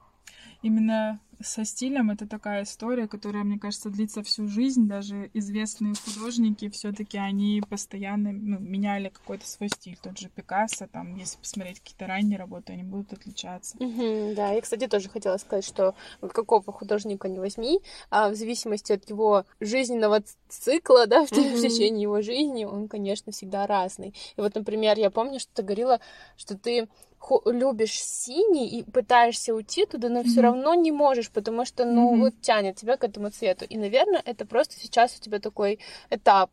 именно 0.62 1.20
со 1.44 1.66
стилем 1.66 2.10
это 2.10 2.28
такая 2.28 2.64
история, 2.64 3.08
которая, 3.08 3.44
мне 3.44 3.60
кажется, 3.60 3.90
длится 3.90 4.24
всю 4.24 4.48
жизнь. 4.48 4.88
Даже 4.88 5.30
известные 5.34 5.94
художники 5.94 6.70
все-таки 6.70 7.18
они 7.18 7.62
постоянно 7.70 8.32
ну, 8.32 8.60
меняли 8.60 9.10
какой-то 9.10 9.48
свой 9.48 9.70
стиль. 9.70 9.98
Тот 10.02 10.18
же 10.18 10.30
Пикассо, 10.30 10.88
там, 10.88 11.16
если 11.16 11.38
посмотреть 11.38 11.80
какие-то 11.80 12.08
ранние 12.08 12.38
работы, 12.38 12.74
они 12.74 12.84
будут 12.84 13.14
отличаться. 13.14 13.78
Mm-hmm, 13.78 14.36
да, 14.36 14.52
я, 14.52 14.62
кстати, 14.62 14.88
тоже 14.88 15.10
хотела 15.10 15.38
сказать, 15.38 15.66
что 15.66 15.96
какого 16.22 16.64
художника 16.72 17.28
не 17.28 17.40
возьми, 17.40 17.82
а 18.10 18.30
в 18.30 18.36
зависимости 18.36 18.94
от 18.94 19.10
его 19.10 19.46
жизненного 19.60 20.24
цикла, 20.48 21.08
да, 21.08 21.26
в 21.26 21.32
mm-hmm. 21.32 21.62
течение 21.62 22.04
его 22.04 22.22
жизни, 22.22 22.66
он, 22.66 22.88
конечно, 22.88 23.32
всегда 23.32 23.68
разный. 23.68 24.14
И 24.38 24.42
вот, 24.42 24.56
например, 24.56 24.98
я 24.98 25.10
помню, 25.10 25.40
что 25.40 25.54
ты 25.54 25.64
говорила, 25.64 26.00
что 26.38 26.58
ты 26.58 26.88
любишь 27.46 28.02
синий 28.02 28.68
и 28.68 28.84
пытаешься 28.84 29.54
уйти 29.54 29.86
туда, 29.86 30.10
но 30.10 30.22
mm-hmm. 30.22 30.28
все 30.28 30.42
равно 30.42 30.76
не 30.76 30.92
можешь, 30.92 31.30
потому 31.34 31.66
что, 31.66 31.86
ну, 31.86 32.14
mm-hmm. 32.14 32.20
вот 32.20 32.34
тянет 32.42 32.76
тебя 32.76 32.98
к 32.98 33.04
этому 33.04 33.30
цвету. 33.30 33.66
И, 33.66 33.78
наверное, 33.78 34.22
это 34.24 34.46
просто 34.46 34.76
сейчас 34.80 35.18
у 35.18 35.22
тебя 35.22 35.40
такой 35.40 35.80
этап. 36.10 36.52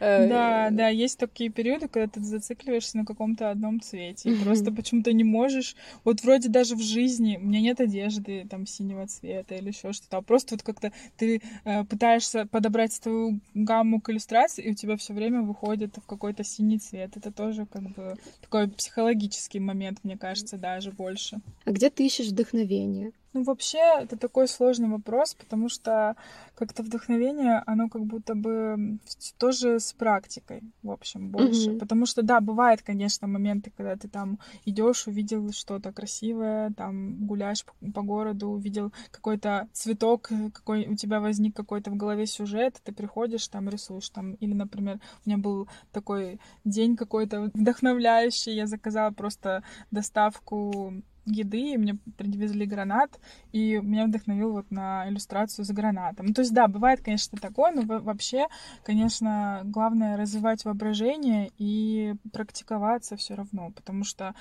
Э, 0.00 0.28
да, 0.28 0.68
да, 0.70 0.88
есть 0.88 1.18
такие 1.18 1.50
периоды, 1.50 1.88
когда 1.88 2.08
ты 2.08 2.20
зацикливаешься 2.20 2.98
на 2.98 3.04
каком-то 3.04 3.50
одном 3.50 3.80
цвете. 3.80 4.28
Mm-hmm. 4.28 4.40
И 4.40 4.44
просто 4.44 4.72
почему-то 4.72 5.12
не 5.12 5.24
можешь. 5.24 5.76
Вот 6.04 6.22
вроде 6.22 6.48
даже 6.48 6.76
в 6.76 6.82
жизни 6.82 7.38
у 7.42 7.46
меня 7.46 7.60
нет 7.60 7.80
одежды 7.80 8.46
там 8.48 8.66
синего 8.66 9.06
цвета 9.06 9.54
или 9.54 9.68
еще 9.68 9.92
что-то. 9.92 10.18
А 10.18 10.22
просто 10.22 10.54
вот 10.54 10.62
как-то 10.62 10.92
ты 11.16 11.42
э, 11.64 11.84
пытаешься 11.84 12.46
подобрать 12.46 12.92
свою 12.92 13.40
гамму 13.54 14.00
к 14.00 14.10
иллюстрации, 14.10 14.64
и 14.64 14.70
у 14.70 14.74
тебя 14.74 14.96
все 14.96 15.14
время 15.14 15.42
выходит 15.42 15.96
в 15.96 16.06
какой-то 16.06 16.44
синий 16.44 16.78
цвет. 16.78 17.16
Это 17.16 17.32
тоже 17.32 17.66
как 17.66 17.82
бы 17.82 18.16
такой 18.40 18.68
психологический 18.68 19.60
момент, 19.60 20.00
мне 20.02 20.16
кажется, 20.16 20.56
даже 20.56 20.92
больше. 20.92 21.40
А 21.64 21.70
где 21.70 21.90
ты 21.90 22.06
ищешь 22.06 22.28
вдохновение? 22.28 23.12
Ну, 23.34 23.42
вообще, 23.42 23.78
это 24.00 24.16
такой 24.16 24.48
сложный 24.48 24.88
вопрос, 24.88 25.34
потому 25.34 25.68
что 25.68 26.16
как-то 26.54 26.82
вдохновение, 26.82 27.62
оно 27.66 27.88
как 27.88 28.04
будто 28.04 28.34
бы 28.34 28.98
тоже 29.38 29.78
с 29.78 29.92
практикой, 29.92 30.62
в 30.82 30.90
общем, 30.90 31.30
больше. 31.30 31.70
Mm-hmm. 31.70 31.78
Потому 31.78 32.06
что, 32.06 32.22
да, 32.22 32.40
бывает, 32.40 32.82
конечно, 32.82 33.28
моменты, 33.28 33.70
когда 33.76 33.96
ты 33.96 34.08
там 34.08 34.38
идешь, 34.64 35.06
увидел 35.06 35.52
что-то 35.52 35.92
красивое, 35.92 36.70
там 36.70 37.26
гуляешь 37.26 37.64
по, 37.64 37.92
по 37.92 38.02
городу, 38.02 38.48
увидел 38.48 38.92
какой-то 39.10 39.68
цветок, 39.72 40.30
какой 40.54 40.88
у 40.88 40.96
тебя 40.96 41.20
возник 41.20 41.54
какой-то 41.54 41.90
в 41.90 41.96
голове 41.96 42.26
сюжет, 42.26 42.80
ты 42.82 42.92
приходишь, 42.92 43.46
там 43.48 43.68
рисуешь, 43.68 44.08
там, 44.08 44.34
или, 44.34 44.54
например, 44.54 45.00
у 45.24 45.28
меня 45.28 45.38
был 45.38 45.68
такой 45.92 46.40
день 46.64 46.96
какой-то 46.96 47.50
вдохновляющий, 47.54 48.54
я 48.54 48.66
заказала 48.66 49.10
просто 49.10 49.62
доставку 49.90 50.94
еды, 51.30 51.72
и 51.72 51.76
мне 51.76 51.96
привезли 52.16 52.66
гранат, 52.66 53.18
и 53.52 53.78
меня 53.78 54.06
вдохновил 54.06 54.52
вот 54.52 54.70
на 54.70 55.08
иллюстрацию 55.08 55.64
с 55.64 55.70
гранатом. 55.70 56.26
Ну, 56.26 56.34
то 56.34 56.42
есть, 56.42 56.52
да, 56.52 56.68
бывает, 56.68 57.00
конечно, 57.02 57.38
такое, 57.38 57.72
но 57.72 57.82
вообще, 57.82 58.46
конечно, 58.84 59.62
главное 59.64 60.16
развивать 60.16 60.64
воображение 60.64 61.50
и 61.58 62.14
практиковаться 62.32 63.16
все 63.16 63.34
равно, 63.34 63.70
потому 63.70 64.04
что 64.04 64.34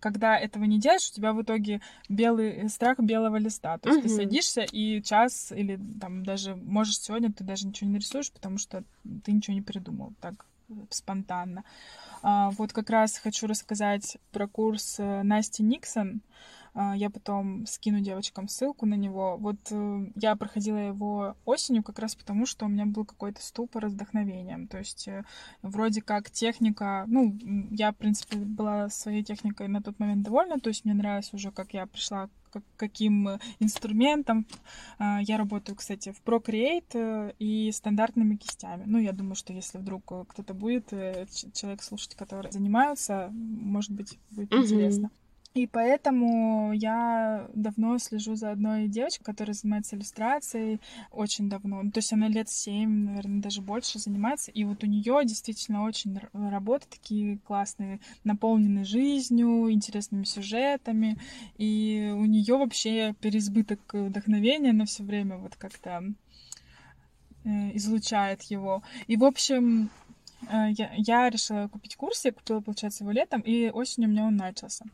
когда 0.00 0.38
этого 0.38 0.64
не 0.64 0.78
делаешь, 0.78 1.10
у 1.10 1.14
тебя 1.14 1.32
в 1.32 1.42
итоге 1.42 1.80
белый 2.08 2.68
страх 2.68 2.98
белого 3.00 3.36
листа. 3.36 3.78
То 3.78 3.88
есть 3.88 4.00
uh-huh. 4.00 4.08
ты 4.08 4.08
садишься 4.08 4.60
и 4.62 5.02
час 5.02 5.52
или 5.52 5.78
там 6.00 6.24
даже 6.24 6.54
можешь 6.54 7.00
сегодня 7.00 7.32
ты 7.32 7.44
даже 7.44 7.66
ничего 7.66 7.88
не 7.88 7.94
нарисуешь, 7.94 8.30
потому 8.32 8.58
что 8.58 8.84
ты 9.24 9.32
ничего 9.32 9.54
не 9.54 9.62
придумал 9.62 10.12
так 10.20 10.46
спонтанно. 10.90 11.64
А, 12.22 12.50
вот 12.50 12.72
как 12.72 12.90
раз 12.90 13.18
хочу 13.18 13.46
рассказать 13.46 14.18
про 14.30 14.46
курс 14.46 14.96
э, 14.98 15.22
Насти 15.22 15.62
Никсон. 15.62 16.22
А, 16.74 16.96
я 16.96 17.10
потом 17.10 17.66
скину 17.66 18.00
девочкам 18.00 18.48
ссылку 18.48 18.86
на 18.86 18.94
него. 18.94 19.36
Вот 19.36 19.58
э, 19.70 20.06
я 20.14 20.36
проходила 20.36 20.78
его 20.78 21.36
осенью 21.44 21.82
как 21.82 21.98
раз 21.98 22.14
потому, 22.14 22.46
что 22.46 22.64
у 22.64 22.68
меня 22.68 22.86
был 22.86 23.04
какой-то 23.04 23.42
ступор 23.42 23.88
с 23.88 23.92
вдохновением. 23.92 24.68
То 24.68 24.78
есть 24.78 25.06
э, 25.06 25.24
вроде 25.60 26.00
как 26.00 26.30
техника... 26.30 27.04
Ну, 27.08 27.38
я, 27.70 27.92
в 27.92 27.96
принципе, 27.96 28.38
была 28.38 28.88
своей 28.88 29.22
техникой 29.22 29.68
на 29.68 29.82
тот 29.82 29.98
момент 29.98 30.22
довольна. 30.22 30.60
То 30.60 30.68
есть 30.68 30.84
мне 30.84 30.94
нравилось 30.94 31.34
уже, 31.34 31.50
как 31.50 31.74
я 31.74 31.86
пришла 31.86 32.30
как, 32.50 32.62
каким 32.76 33.28
э, 33.28 33.38
инструментом. 33.60 34.46
А, 34.98 35.20
я 35.20 35.36
работаю, 35.36 35.76
кстати, 35.76 36.12
в 36.12 36.22
Procreate 36.24 37.34
и 37.38 37.70
стандартными 37.70 38.36
кистями. 38.36 38.84
Ну, 38.86 38.98
я 38.98 39.12
думаю, 39.12 39.34
что 39.34 39.52
если 39.52 39.76
вдруг 39.76 40.06
кто-то 40.28 40.54
будет, 40.54 40.88
человек 41.52 41.82
слушать, 41.82 42.14
который 42.14 42.50
занимается, 42.50 43.28
может 43.30 43.90
быть, 43.90 44.18
будет 44.30 44.52
mm-hmm. 44.52 44.62
интересно. 44.62 45.10
И 45.54 45.66
поэтому 45.66 46.72
я 46.72 47.46
давно 47.54 47.98
слежу 47.98 48.36
за 48.36 48.52
одной 48.52 48.88
девочкой, 48.88 49.24
которая 49.24 49.52
занимается 49.52 49.96
иллюстрацией 49.96 50.80
очень 51.10 51.50
давно. 51.50 51.82
Ну, 51.82 51.90
то 51.90 51.98
есть 51.98 52.12
она 52.12 52.28
лет 52.28 52.48
семь, 52.48 53.04
наверное, 53.04 53.42
даже 53.42 53.60
больше 53.60 53.98
занимается. 53.98 54.50
И 54.50 54.64
вот 54.64 54.82
у 54.82 54.86
нее 54.86 55.20
действительно 55.24 55.84
очень 55.84 56.18
работы 56.32 56.86
такие 56.88 57.38
классные, 57.38 58.00
наполнены 58.24 58.84
жизнью, 58.84 59.70
интересными 59.70 60.24
сюжетами. 60.24 61.18
И 61.58 62.10
у 62.14 62.24
нее 62.24 62.56
вообще 62.56 63.14
переизбыток 63.20 63.80
вдохновения 63.92 64.72
на 64.72 64.86
все 64.86 65.02
время 65.02 65.36
вот 65.36 65.56
как-то 65.56 66.02
э, 67.44 67.76
излучает 67.76 68.42
его. 68.44 68.82
И, 69.06 69.18
в 69.18 69.24
общем, 69.24 69.90
я, 70.50 70.92
я 70.96 71.30
решила 71.30 71.68
купить 71.68 71.96
курс, 71.96 72.24
я 72.24 72.32
купила, 72.32 72.60
получается, 72.60 73.04
его 73.04 73.12
летом, 73.12 73.40
и 73.40 73.70
осенью 73.70 74.08
у 74.08 74.12
меня 74.12 74.24
он 74.24 74.36
начался. 74.36 74.84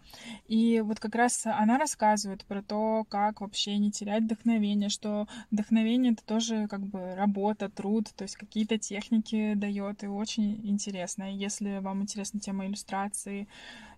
И 0.47 0.81
вот 0.81 1.01
как 1.01 1.15
раз 1.15 1.47
она 1.47 1.79
рассказывает 1.79 2.45
про 2.45 2.63
то, 2.63 3.05
как 3.09 3.41
вообще 3.41 3.79
не 3.79 3.91
терять 3.91 4.25
вдохновение, 4.25 4.89
что 4.89 5.27
вдохновение— 5.51 6.13
это 6.15 6.25
тоже 6.25 6.67
как 6.69 6.81
бы 6.81 7.15
работа, 7.15 7.69
труд, 7.69 8.09
то 8.17 8.23
есть 8.23 8.37
какие-то 8.37 8.79
техники 8.79 9.55
дает, 9.55 10.05
и 10.05 10.07
очень 10.07 10.61
интересно. 10.67 11.33
Если 11.33 11.79
вам 11.79 12.03
интересна 12.03 12.41
тема 12.41 12.67
иллюстрации, 12.67 13.49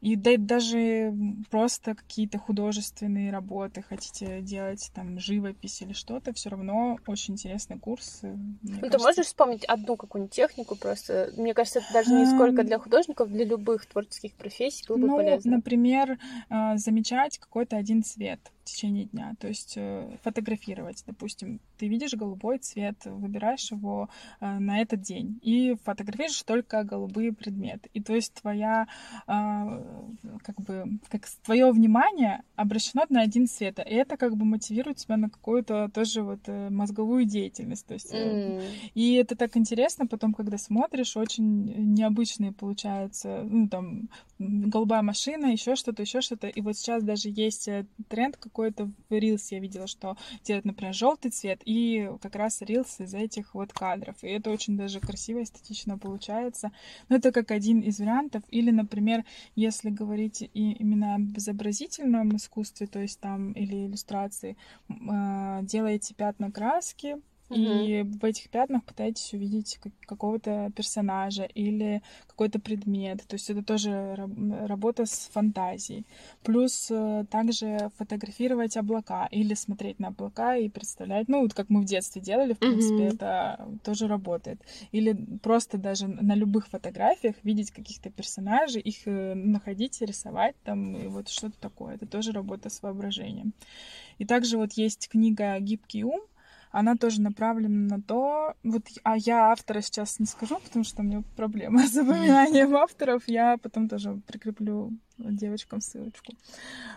и 0.01 0.17
да, 0.17 0.37
даже 0.39 1.15
просто 1.51 1.95
какие-то 1.95 2.39
художественные 2.39 3.31
работы 3.31 3.83
хотите 3.83 4.41
делать, 4.41 4.91
там, 4.95 5.19
живопись 5.19 5.83
или 5.83 5.93
что-то, 5.93 6.33
все 6.33 6.51
равно 6.51 6.99
очень 7.07 7.35
интересный 7.35 7.79
курс. 7.79 8.21
Ну, 8.23 8.59
кажется... 8.63 8.91
ты 8.91 8.99
можешь 8.99 9.27
вспомнить 9.27 9.65
одну 9.65 9.97
какую-нибудь 9.97 10.35
технику 10.35 10.77
просто? 10.77 11.31
Мне 11.37 11.53
кажется, 11.53 11.81
это 11.81 11.93
даже 11.93 12.13
не 12.13 12.27
сколько 12.27 12.65
для 12.65 12.79
художников, 12.79 13.29
для 13.29 13.45
любых 13.45 13.87
творческих 13.87 14.33
профессий 14.35 14.85
было 14.89 14.97
бы 14.97 15.07
ну, 15.07 15.17
полезно. 15.17 15.57
Например, 15.57 16.19
а, 16.49 16.77
замечать 16.77 17.39
какой-то 17.39 17.77
один 17.77 18.03
цвет 18.03 18.41
течение 18.71 19.05
дня. 19.07 19.35
То 19.39 19.49
есть 19.49 19.75
э, 19.77 20.17
фотографировать, 20.23 21.03
допустим, 21.07 21.61
ты 21.79 21.89
видишь 21.89 22.15
голубой 22.15 22.59
цвет, 22.59 22.97
выбираешь 23.05 23.71
его 23.71 24.09
э, 24.41 24.59
на 24.59 24.81
этот 24.81 25.01
день 25.01 25.39
и 25.43 25.77
фотографируешь 25.85 26.43
только 26.43 26.85
голубые 26.85 27.33
предметы. 27.33 27.91
И 27.95 28.03
то 28.03 28.15
есть 28.15 28.35
твоя, 28.35 28.87
э, 29.27 29.33
как 30.43 30.61
бы, 30.61 30.99
как 31.09 31.27
твое 31.45 31.71
внимание 31.71 32.43
обращено 32.57 33.05
на 33.09 33.23
один 33.23 33.47
цвет. 33.47 33.79
И 33.79 33.95
это 33.95 34.17
как 34.17 34.37
бы 34.37 34.45
мотивирует 34.45 34.99
тебя 34.99 35.17
на 35.17 35.31
какую-то 35.31 35.91
тоже 35.93 36.23
вот 36.23 36.41
мозговую 36.47 37.25
деятельность. 37.25 37.87
То 37.87 37.95
есть, 37.95 38.13
mm. 38.13 38.63
И 38.95 39.15
это 39.15 39.37
так 39.37 39.57
интересно 39.57 40.07
потом, 40.07 40.35
когда 40.35 40.59
смотришь, 40.59 41.17
очень 41.17 41.95
необычные 41.95 42.53
получаются, 42.53 43.43
ну, 43.49 43.69
там, 43.69 44.09
голубая 44.39 45.03
машина, 45.03 45.47
еще 45.47 45.77
что-то, 45.77 46.03
еще 46.03 46.21
что-то. 46.21 46.49
И 46.49 46.61
вот 46.61 46.77
сейчас 46.77 47.03
даже 47.03 47.29
есть 47.29 47.69
тренд 48.09 48.37
какой-то 48.61 48.91
Reels, 49.09 49.47
я 49.51 49.59
видела, 49.59 49.87
что 49.87 50.17
делают, 50.45 50.67
например, 50.67 50.95
желтый 50.95 51.31
цвет, 51.31 51.63
и 51.65 52.11
как 52.21 52.37
раз 52.37 52.61
Reels 52.63 53.03
из 53.03 53.15
этих 53.15 53.55
вот 53.55 53.73
кадров. 53.73 54.17
И 54.23 54.29
это 54.29 54.51
очень 54.51 54.77
даже 54.77 55.01
красиво, 55.01 55.43
эстетично 55.43 55.99
получается. 55.99 56.71
Но 57.09 57.17
это 57.17 57.33
как 57.33 57.51
один 57.51 57.81
из 57.81 57.99
вариантов. 57.99 58.43
Или, 58.49 58.71
например, 58.71 59.25
если 59.57 59.91
говорить 59.91 60.43
и 60.43 60.73
именно 60.73 61.15
об 61.15 61.37
изобразительном 61.39 62.37
искусстве, 62.37 62.87
то 62.87 63.01
есть 63.01 63.19
там 63.21 63.53
или 63.53 63.87
иллюстрации, 63.87 64.57
а, 65.09 65.63
делаете 65.63 66.15
пятна 66.15 66.51
краски, 66.51 67.17
и 67.51 68.03
в 68.03 68.25
этих 68.25 68.49
пятнах 68.49 68.85
пытаетесь 68.85 69.33
увидеть 69.33 69.79
какого-то 70.07 70.71
персонажа 70.77 71.45
или 71.45 72.03
какой-то 72.27 72.61
предмет. 72.61 73.27
То 73.27 73.35
есть 73.35 73.51
это 73.51 73.63
тоже 73.63 74.17
работа 74.67 75.07
с 75.07 75.29
фантазией. 75.33 76.07
Плюс 76.43 76.91
э, 76.91 77.25
также 77.31 77.91
фотографировать 77.97 78.77
облака 78.77 79.27
или 79.31 79.55
смотреть 79.55 79.99
на 79.99 80.09
облака 80.09 80.57
и 80.57 80.69
представлять, 80.69 81.29
ну, 81.29 81.43
вот 81.43 81.55
как 81.55 81.71
мы 81.71 81.83
в 81.83 81.85
детстве 81.85 82.23
делали, 82.23 82.55
в 82.55 82.59
принципе, 82.59 83.09
mm-hmm. 83.09 83.15
это 83.15 83.69
тоже 83.85 84.07
работает. 84.07 84.61
Или 84.93 85.13
просто 85.43 85.77
даже 85.77 86.07
на 86.07 86.35
любых 86.35 86.69
фотографиях 86.69 87.37
видеть 87.43 87.71
каких-то 87.71 88.11
персонажей, 88.11 88.81
их 88.81 89.07
э, 89.07 89.35
находить, 89.35 90.01
рисовать 90.01 90.55
там, 90.65 90.97
и 90.97 91.09
вот 91.09 91.29
что-то 91.29 91.59
такое. 91.61 91.97
Это 91.97 92.07
тоже 92.07 92.33
работа 92.33 92.71
с 92.71 92.83
воображением. 92.83 93.53
И 94.19 94.25
также 94.25 94.59
вот 94.59 94.73
есть 94.75 95.09
книга 95.09 95.59
«Гибкий 95.61 96.05
ум», 96.05 96.21
она 96.71 96.97
тоже 96.97 97.21
направлена 97.21 97.97
на 97.97 98.03
то, 98.03 98.55
вот, 98.63 98.83
а 99.03 99.17
я 99.17 99.51
автора 99.51 99.81
сейчас 99.81 100.19
не 100.21 100.27
скажу, 100.27 100.59
потому 100.61 100.85
что 100.85 101.03
у 101.03 101.05
меня 101.05 101.23
проблема 101.37 101.83
с 101.87 101.93
запоминанием 101.93 102.75
авторов, 102.77 103.23
я 103.27 103.57
потом 103.59 103.89
тоже 103.89 104.21
прикреплю 104.27 104.93
девочкам 105.19 105.81
ссылочку. 105.81 106.35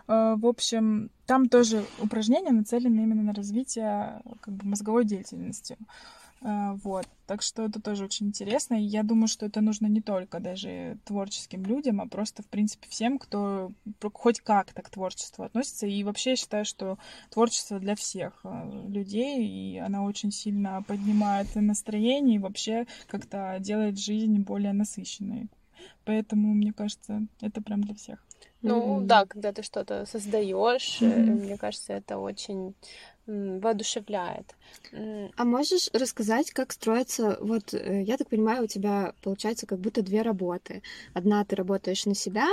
А, 0.08 0.36
в 0.36 0.46
общем, 0.46 1.10
там 1.25 1.50
тоже 1.50 1.86
упражнения 2.00 2.51
нацелены 2.51 3.01
именно 3.01 3.24
на 3.24 3.34
развитие 3.34 4.22
как 4.42 4.53
бы, 4.53 4.68
мозговой 4.68 5.06
деятельности. 5.06 5.77
А, 6.46 6.74
вот. 6.84 7.08
Так 7.26 7.42
что 7.42 7.64
это 7.64 7.82
тоже 7.82 8.04
очень 8.04 8.28
интересно. 8.28 8.76
И 8.76 8.84
я 8.84 9.04
думаю, 9.04 9.28
что 9.28 9.46
это 9.46 9.62
нужно 9.62 9.88
не 9.88 10.02
только 10.02 10.40
даже 10.40 10.98
творческим 11.06 11.64
людям, 11.64 12.02
а 12.02 12.08
просто, 12.08 12.44
в 12.44 12.48
принципе, 12.48 12.88
всем, 12.90 13.18
кто 13.18 13.72
хоть 14.14 14.42
как-то 14.42 14.82
к 14.82 14.90
творчеству 14.90 15.46
относится. 15.46 15.88
И 15.88 16.04
вообще 16.04 16.32
я 16.32 16.36
считаю, 16.36 16.66
что 16.66 16.98
творчество 17.30 17.80
для 17.80 17.96
всех 17.96 18.42
а, 18.44 18.70
людей, 18.88 19.48
и 19.48 19.78
она 19.78 20.04
очень 20.04 20.32
сильно 20.32 20.84
поднимает 20.86 21.56
настроение 21.56 22.36
и 22.36 22.40
вообще 22.40 22.88
как-то 23.08 23.58
делает 23.60 23.98
жизнь 23.98 24.38
более 24.40 24.74
насыщенной. 24.74 25.48
Поэтому, 26.04 26.54
мне 26.54 26.74
кажется, 26.74 27.26
это 27.40 27.62
прям 27.62 27.82
для 27.84 27.96
всех. 27.96 28.20
Ну 28.62 29.00
mm-hmm. 29.00 29.06
да, 29.06 29.26
когда 29.26 29.52
ты 29.52 29.64
что-то 29.64 30.06
создаешь, 30.06 31.02
mm-hmm. 31.02 31.44
мне 31.44 31.58
кажется, 31.58 31.94
это 31.94 32.18
очень 32.18 32.76
воодушевляет. 33.26 34.56
А 35.38 35.46
можешь 35.46 35.90
рассказать, 35.94 36.52
как 36.52 36.74
строится, 36.74 37.38
вот 37.40 37.74
э, 37.74 38.04
я 38.04 38.18
так 38.18 38.30
понимаю, 38.30 38.64
у 38.64 38.68
тебя 38.68 39.14
получается 39.22 39.66
как 39.66 39.80
будто 39.80 40.02
две 40.02 40.22
работы. 40.24 40.84
Одна 41.14 41.46
ты 41.46 41.56
работаешь 41.56 42.06
на 42.06 42.16
себя, 42.16 42.48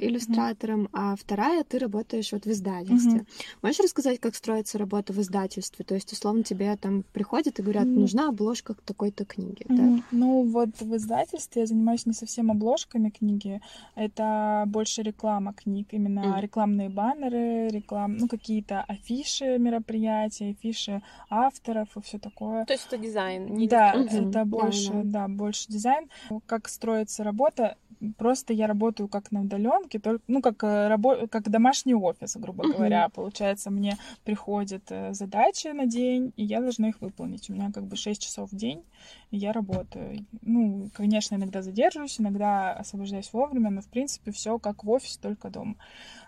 иллюстратором, 0.00 0.82
mm-hmm. 0.84 0.90
а 0.92 1.16
вторая 1.16 1.64
ты 1.64 1.78
работаешь 1.78 2.32
вот 2.32 2.44
в 2.44 2.50
издательстве. 2.50 3.20
Mm-hmm. 3.20 3.56
Можешь 3.62 3.80
рассказать, 3.80 4.20
как 4.20 4.34
строится 4.34 4.78
работа 4.78 5.12
в 5.12 5.20
издательстве? 5.20 5.84
То 5.84 5.94
есть, 5.94 6.12
условно, 6.12 6.42
тебе 6.42 6.76
там 6.76 7.04
приходят 7.12 7.58
и 7.58 7.62
говорят, 7.62 7.86
нужна 7.86 8.28
обложка 8.28 8.74
к 8.74 8.82
такой-то 8.82 9.24
книге, 9.24 9.64
mm-hmm. 9.68 9.76
да? 9.76 10.02
Ну, 10.10 10.42
вот 10.44 10.80
в 10.80 10.96
издательстве 10.96 11.62
я 11.62 11.66
занимаюсь 11.66 12.06
не 12.06 12.12
совсем 12.12 12.50
обложками 12.50 13.10
книги, 13.10 13.60
это 13.94 14.64
больше 14.66 15.02
реклама 15.02 15.52
книг, 15.52 15.88
именно 15.92 16.20
mm-hmm. 16.20 16.40
рекламные 16.40 16.88
баннеры, 16.88 17.68
реклам, 17.68 18.16
ну, 18.16 18.28
какие-то 18.28 18.82
афиши 18.88 19.58
мероприятий, 19.58 20.50
афиши 20.50 21.02
авторов 21.28 21.96
и 21.96 22.00
все 22.02 22.18
такое. 22.18 22.64
То 22.64 22.72
есть 22.72 22.86
это 22.86 22.98
дизайн? 22.98 23.54
Не 23.54 23.68
да, 23.68 23.94
это 23.94 24.44
больше, 24.44 24.92
yeah, 24.92 25.02
yeah. 25.02 25.04
да, 25.04 25.28
больше 25.28 25.68
дизайн. 25.68 26.08
Как 26.46 26.68
строится 26.68 27.24
работа? 27.24 27.76
Просто 28.16 28.54
я 28.54 28.66
работаю 28.66 29.08
как 29.08 29.30
на 29.30 29.42
удаленке, 29.42 29.69
только, 29.70 30.18
ну, 30.28 30.42
как, 30.42 30.62
э, 30.64 30.88
рабо- 30.88 31.26
как 31.28 31.48
домашний 31.50 31.94
офис, 31.94 32.36
грубо 32.36 32.66
говоря. 32.68 33.08
Получается, 33.08 33.70
мне 33.70 33.96
приходят 34.24 34.82
э, 34.90 35.12
задачи 35.14 35.68
на 35.68 35.86
день, 35.86 36.32
и 36.36 36.44
я 36.44 36.60
должна 36.60 36.88
их 36.88 37.00
выполнить. 37.00 37.50
У 37.50 37.52
меня 37.52 37.70
как 37.72 37.84
бы 37.84 37.96
6 37.96 38.22
часов 38.22 38.50
в 38.52 38.56
день, 38.56 38.82
и 39.30 39.36
я 39.36 39.52
работаю. 39.52 40.24
Ну, 40.42 40.88
конечно, 40.94 41.36
иногда 41.36 41.62
задерживаюсь, 41.62 42.20
иногда 42.20 42.72
освобождаюсь 42.72 43.32
вовремя, 43.32 43.70
но, 43.70 43.80
в 43.80 43.88
принципе, 43.88 44.32
все 44.32 44.58
как 44.58 44.84
в 44.84 44.90
офисе, 44.90 45.18
только 45.20 45.50
дома. 45.50 45.74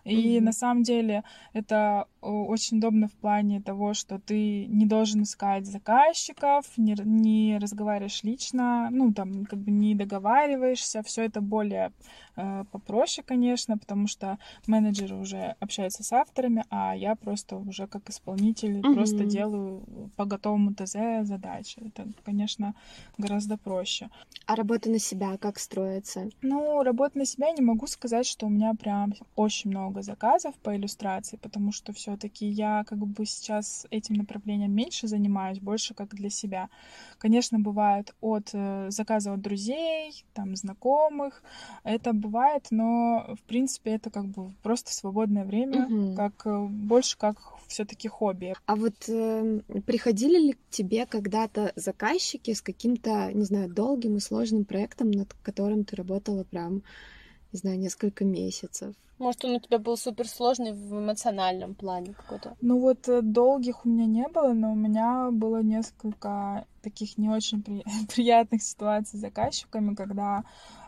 И 0.05 0.39
mm-hmm. 0.39 0.41
на 0.41 0.53
самом 0.53 0.83
деле 0.83 1.23
это 1.53 2.07
очень 2.23 2.79
удобно 2.79 3.09
в 3.09 3.13
плане 3.13 3.61
того, 3.61 3.95
что 3.95 4.19
ты 4.19 4.67
не 4.67 4.87
должен 4.87 5.23
искать 5.23 5.67
заказчиков, 5.67 6.67
не, 6.77 6.95
не 7.05 7.59
разговариваешь 7.59 8.23
лично, 8.23 8.89
ну 8.91 9.13
там 9.13 9.45
как 9.45 9.59
бы 9.59 9.71
не 9.71 9.95
договариваешься, 9.95 11.03
все 11.03 11.25
это 11.25 11.41
более 11.41 11.93
э, 12.37 12.65
попроще, 12.71 13.25
конечно, 13.27 13.77
потому 13.77 14.07
что 14.07 14.39
менеджеры 14.67 15.17
уже 15.17 15.57
общаются 15.61 16.05
с 16.05 16.13
авторами, 16.13 16.65
а 16.71 16.95
я 16.97 17.17
просто 17.17 17.57
уже 17.57 17.87
как 17.87 18.09
исполнитель 18.09 18.79
mm-hmm. 18.79 18.95
просто 18.95 19.25
делаю 19.25 19.83
по 20.17 20.25
готовому 20.25 20.75
ТЗ 20.75 20.97
задачи. 21.23 21.81
Это, 21.85 22.07
конечно, 22.25 22.75
гораздо 23.19 23.57
проще. 23.57 24.09
А 24.47 24.55
работа 24.55 24.91
на 24.91 24.99
себя 24.99 25.37
как 25.39 25.59
строится? 25.59 26.29
Ну, 26.41 26.83
работа 26.83 27.19
на 27.19 27.25
себя 27.25 27.51
не 27.51 27.63
могу 27.63 27.87
сказать, 27.87 28.27
что 28.27 28.47
у 28.47 28.51
меня 28.51 28.75
прям 28.75 29.15
очень 29.35 29.71
много 29.71 30.03
заказов 30.03 30.55
по 30.57 30.77
иллюстрации, 30.77 31.37
потому 31.37 31.73
что 31.73 31.93
все-таки 32.13 32.47
я 32.47 32.85
как 32.85 32.99
бы 32.99 33.25
сейчас 33.25 33.87
этим 33.91 34.17
направлением 34.17 34.73
меньше 34.73 35.09
занимаюсь, 35.09 35.61
больше 35.61 35.95
как 35.95 36.15
для 36.15 36.29
себя. 36.29 36.69
Конечно, 37.19 37.59
бывает 37.59 38.15
от 38.21 38.51
э, 38.53 38.91
заказа 38.91 39.33
от 39.33 39.41
друзей, 39.41 40.25
там, 40.35 40.55
знакомых, 40.57 41.43
это 41.85 42.13
бывает, 42.13 42.67
но 42.71 43.35
в 43.41 43.43
принципе 43.49 43.93
это 43.93 44.11
как 44.11 44.27
бы 44.27 44.53
просто 44.63 44.93
свободное 44.93 45.45
время, 45.45 45.87
угу. 45.87 46.15
как 46.15 46.47
э, 46.47 46.67
больше 46.67 47.17
как 47.17 47.37
все-таки 47.67 48.09
хобби. 48.09 48.55
А 48.67 48.77
вот 48.77 49.09
э, 49.09 49.61
приходили 49.87 50.39
ли 50.39 50.53
к 50.53 50.59
тебе 50.71 51.07
когда-то 51.07 51.73
заказчики 51.77 52.53
с 52.53 52.61
каким-то, 52.61 53.33
не 53.33 53.45
знаю, 53.45 53.71
долгим 53.71 54.17
и 54.17 54.21
сложным 54.21 54.65
проектом, 54.67 55.11
над 55.11 55.33
которым 55.43 55.85
ты 55.85 55.97
работала 55.97 56.45
прям, 56.45 56.83
не 57.53 57.59
знаю, 57.59 57.79
несколько 57.79 58.25
месяцев? 58.25 58.95
Может, 59.23 59.45
он 59.45 59.53
у 59.53 59.61
тебя 59.61 59.79
был 59.79 59.97
суперсложный 59.97 60.73
в 60.73 60.99
эмоциональном 60.99 61.77
плане 61.77 62.13
какой-то? 62.13 62.57
Ну 62.61 62.81
вот 62.81 63.09
э, 63.09 63.23
долгих 63.23 63.87
у 63.87 63.89
меня 63.89 64.07
не 64.07 64.27
было, 64.27 64.53
но 64.53 64.73
у 64.73 64.75
меня 64.75 65.29
было 65.31 65.63
несколько 65.63 66.67
таких 66.83 67.19
не 67.19 67.29
очень 67.29 67.63
при... 67.63 67.85
приятных 68.13 68.65
ситуаций 68.65 69.21
с 69.21 69.23
заказчиками, 69.23 69.95
когда 69.95 70.43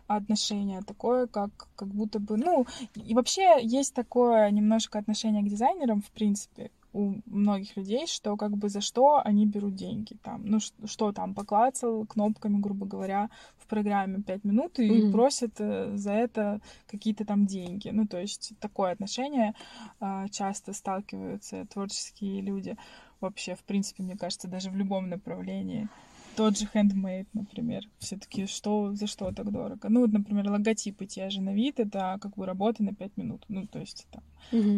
отношение 0.08 0.82
такое, 0.82 1.28
как, 1.28 1.50
как 1.76 1.86
будто 1.86 2.18
бы, 2.18 2.36
ну, 2.36 2.66
и 2.96 3.14
вообще 3.14 3.60
есть 3.62 3.94
такое 3.94 4.50
немножко 4.50 4.98
отношение 4.98 5.44
к 5.44 5.48
дизайнерам, 5.48 6.02
в 6.02 6.10
принципе, 6.10 6.72
у 6.94 7.20
многих 7.26 7.76
людей, 7.76 8.06
что 8.06 8.36
как 8.36 8.56
бы 8.56 8.68
за 8.68 8.80
что 8.80 9.20
они 9.22 9.46
берут 9.46 9.74
деньги 9.74 10.16
там. 10.22 10.46
Ну 10.46 10.60
что, 10.60 10.86
что 10.86 11.12
там, 11.12 11.34
поклацал 11.34 12.06
кнопками, 12.06 12.60
грубо 12.60 12.86
говоря, 12.86 13.30
в 13.58 13.66
программе 13.66 14.22
5 14.22 14.44
минут 14.44 14.78
и 14.78 14.88
mm-hmm. 14.88 15.12
просят 15.12 15.54
э, 15.58 15.96
за 15.96 16.12
это 16.12 16.60
какие-то 16.86 17.24
там 17.24 17.46
деньги. 17.46 17.90
Ну 17.90 18.06
то 18.06 18.18
есть 18.20 18.52
такое 18.60 18.92
отношение 18.92 19.54
э, 20.00 20.26
часто 20.30 20.72
сталкиваются 20.72 21.66
творческие 21.66 22.40
люди 22.40 22.76
вообще, 23.20 23.54
в 23.54 23.64
принципе, 23.64 24.02
мне 24.02 24.16
кажется, 24.16 24.48
даже 24.48 24.70
в 24.70 24.76
любом 24.76 25.08
направлении 25.08 25.88
тот 26.36 26.58
же 26.58 26.68
handmade, 26.74 27.26
например. 27.32 27.84
Все-таки 27.98 28.46
что 28.46 28.94
за 28.94 29.06
что 29.06 29.32
так 29.32 29.50
дорого? 29.50 29.88
Ну, 29.88 30.00
вот, 30.00 30.12
например, 30.12 30.50
логотипы 30.50 31.06
те 31.06 31.30
же 31.30 31.40
на 31.40 31.54
вид, 31.54 31.80
это 31.80 32.18
как 32.20 32.34
бы 32.34 32.46
работа 32.46 32.82
на 32.82 32.94
5 32.94 33.16
минут. 33.16 33.44
Ну, 33.48 33.66
то 33.66 33.78
есть 33.78 34.06
там 34.10 34.22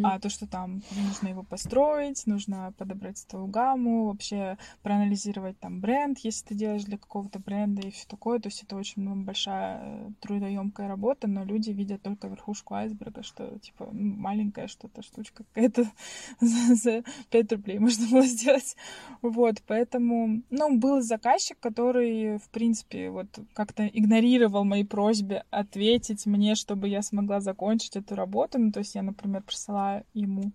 а 0.03 0.19
то, 0.19 0.29
что 0.29 0.47
там 0.47 0.81
нужно 0.95 1.29
его 1.29 1.43
построить, 1.43 2.25
нужно 2.25 2.73
подобрать 2.77 3.17
цветовую 3.17 3.49
гамму, 3.49 4.07
вообще 4.07 4.57
проанализировать 4.83 5.59
там 5.59 5.79
бренд, 5.79 6.19
если 6.19 6.47
ты 6.47 6.55
делаешь 6.55 6.83
для 6.83 6.97
какого-то 6.97 7.39
бренда 7.39 7.87
и 7.87 7.91
все 7.91 8.07
такое, 8.07 8.39
то 8.39 8.47
есть 8.47 8.63
это 8.63 8.75
очень 8.75 9.03
ну, 9.03 9.15
большая 9.15 9.79
э, 9.81 10.09
трудоемкая 10.21 10.87
работа, 10.87 11.27
но 11.27 11.43
люди 11.43 11.71
видят 11.71 12.01
только 12.01 12.27
верхушку 12.27 12.73
айсберга, 12.73 13.23
что 13.23 13.59
типа 13.59 13.89
маленькая 13.91 14.67
что-то 14.67 15.01
штучка 15.01 15.43
какая-то 15.43 15.85
за, 16.39 16.75
за 16.75 17.03
5 17.29 17.51
рублей 17.51 17.79
можно 17.79 18.07
было 18.09 18.25
сделать, 18.25 18.75
вот, 19.21 19.61
поэтому, 19.67 20.41
ну, 20.49 20.77
был 20.77 21.01
заказчик, 21.01 21.59
который, 21.59 22.37
в 22.37 22.49
принципе, 22.49 23.09
вот 23.09 23.27
как-то 23.53 23.87
игнорировал 23.87 24.63
мои 24.63 24.83
просьбы 24.83 25.43
ответить 25.49 26.25
мне, 26.25 26.55
чтобы 26.55 26.87
я 26.87 27.01
смогла 27.01 27.39
закончить 27.39 27.95
эту 27.95 28.15
работу. 28.15 28.59
Ну, 28.59 28.71
то 28.71 28.79
есть 28.79 28.95
я, 28.95 29.01
например, 29.01 29.43
присылаю 29.57 30.05
ему 30.13 30.51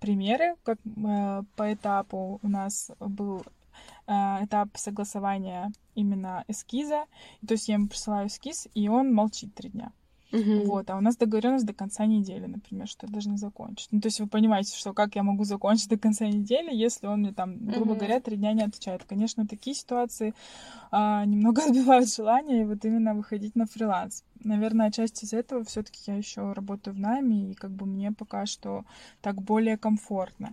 примеры, 0.00 0.56
как 0.62 0.78
э, 0.84 1.42
по 1.56 1.72
этапу 1.72 2.40
у 2.42 2.48
нас 2.48 2.90
был 2.98 3.44
э, 4.06 4.12
этап 4.44 4.68
согласования 4.76 5.70
именно 5.94 6.44
эскиза. 6.48 7.04
То 7.46 7.54
есть 7.54 7.68
я 7.68 7.74
ему 7.74 7.88
присылаю 7.88 8.28
эскиз, 8.28 8.68
и 8.74 8.88
он 8.88 9.12
молчит 9.12 9.54
три 9.54 9.68
дня. 9.68 9.92
Угу. 10.30 10.66
Вот, 10.66 10.90
а 10.90 10.96
у 10.96 11.00
нас 11.00 11.16
договоренность 11.16 11.64
до 11.64 11.72
конца 11.72 12.04
недели, 12.04 12.44
например, 12.44 12.86
что 12.86 13.06
я 13.06 13.12
должна 13.12 13.36
закончить. 13.36 13.88
Ну, 13.92 14.00
то 14.00 14.08
есть 14.08 14.20
вы 14.20 14.26
понимаете, 14.26 14.76
что 14.76 14.92
как 14.92 15.16
я 15.16 15.22
могу 15.22 15.44
закончить 15.44 15.88
до 15.88 15.98
конца 15.98 16.26
недели, 16.26 16.74
если 16.74 17.06
он 17.06 17.20
мне 17.20 17.32
там, 17.32 17.56
грубо 17.58 17.92
угу. 17.92 18.00
говоря, 18.00 18.20
три 18.20 18.36
дня 18.36 18.52
не 18.52 18.62
отвечает. 18.62 19.04
Конечно, 19.04 19.46
такие 19.46 19.74
ситуации 19.74 20.34
а, 20.90 21.24
немного 21.24 21.62
отбивают 21.66 22.12
желание 22.12 22.62
и 22.62 22.64
вот 22.64 22.84
именно 22.84 23.14
выходить 23.14 23.56
на 23.56 23.66
фриланс. 23.66 24.22
Наверное, 24.44 24.90
часть 24.90 25.24
из 25.24 25.32
этого 25.32 25.64
все-таки 25.64 25.98
я 26.06 26.16
еще 26.16 26.52
работаю 26.52 26.94
в 26.94 26.98
найме, 26.98 27.50
и 27.50 27.54
как 27.54 27.70
бы 27.70 27.86
мне 27.86 28.12
пока 28.12 28.44
что 28.44 28.84
так 29.22 29.40
более 29.40 29.78
комфортно. 29.78 30.52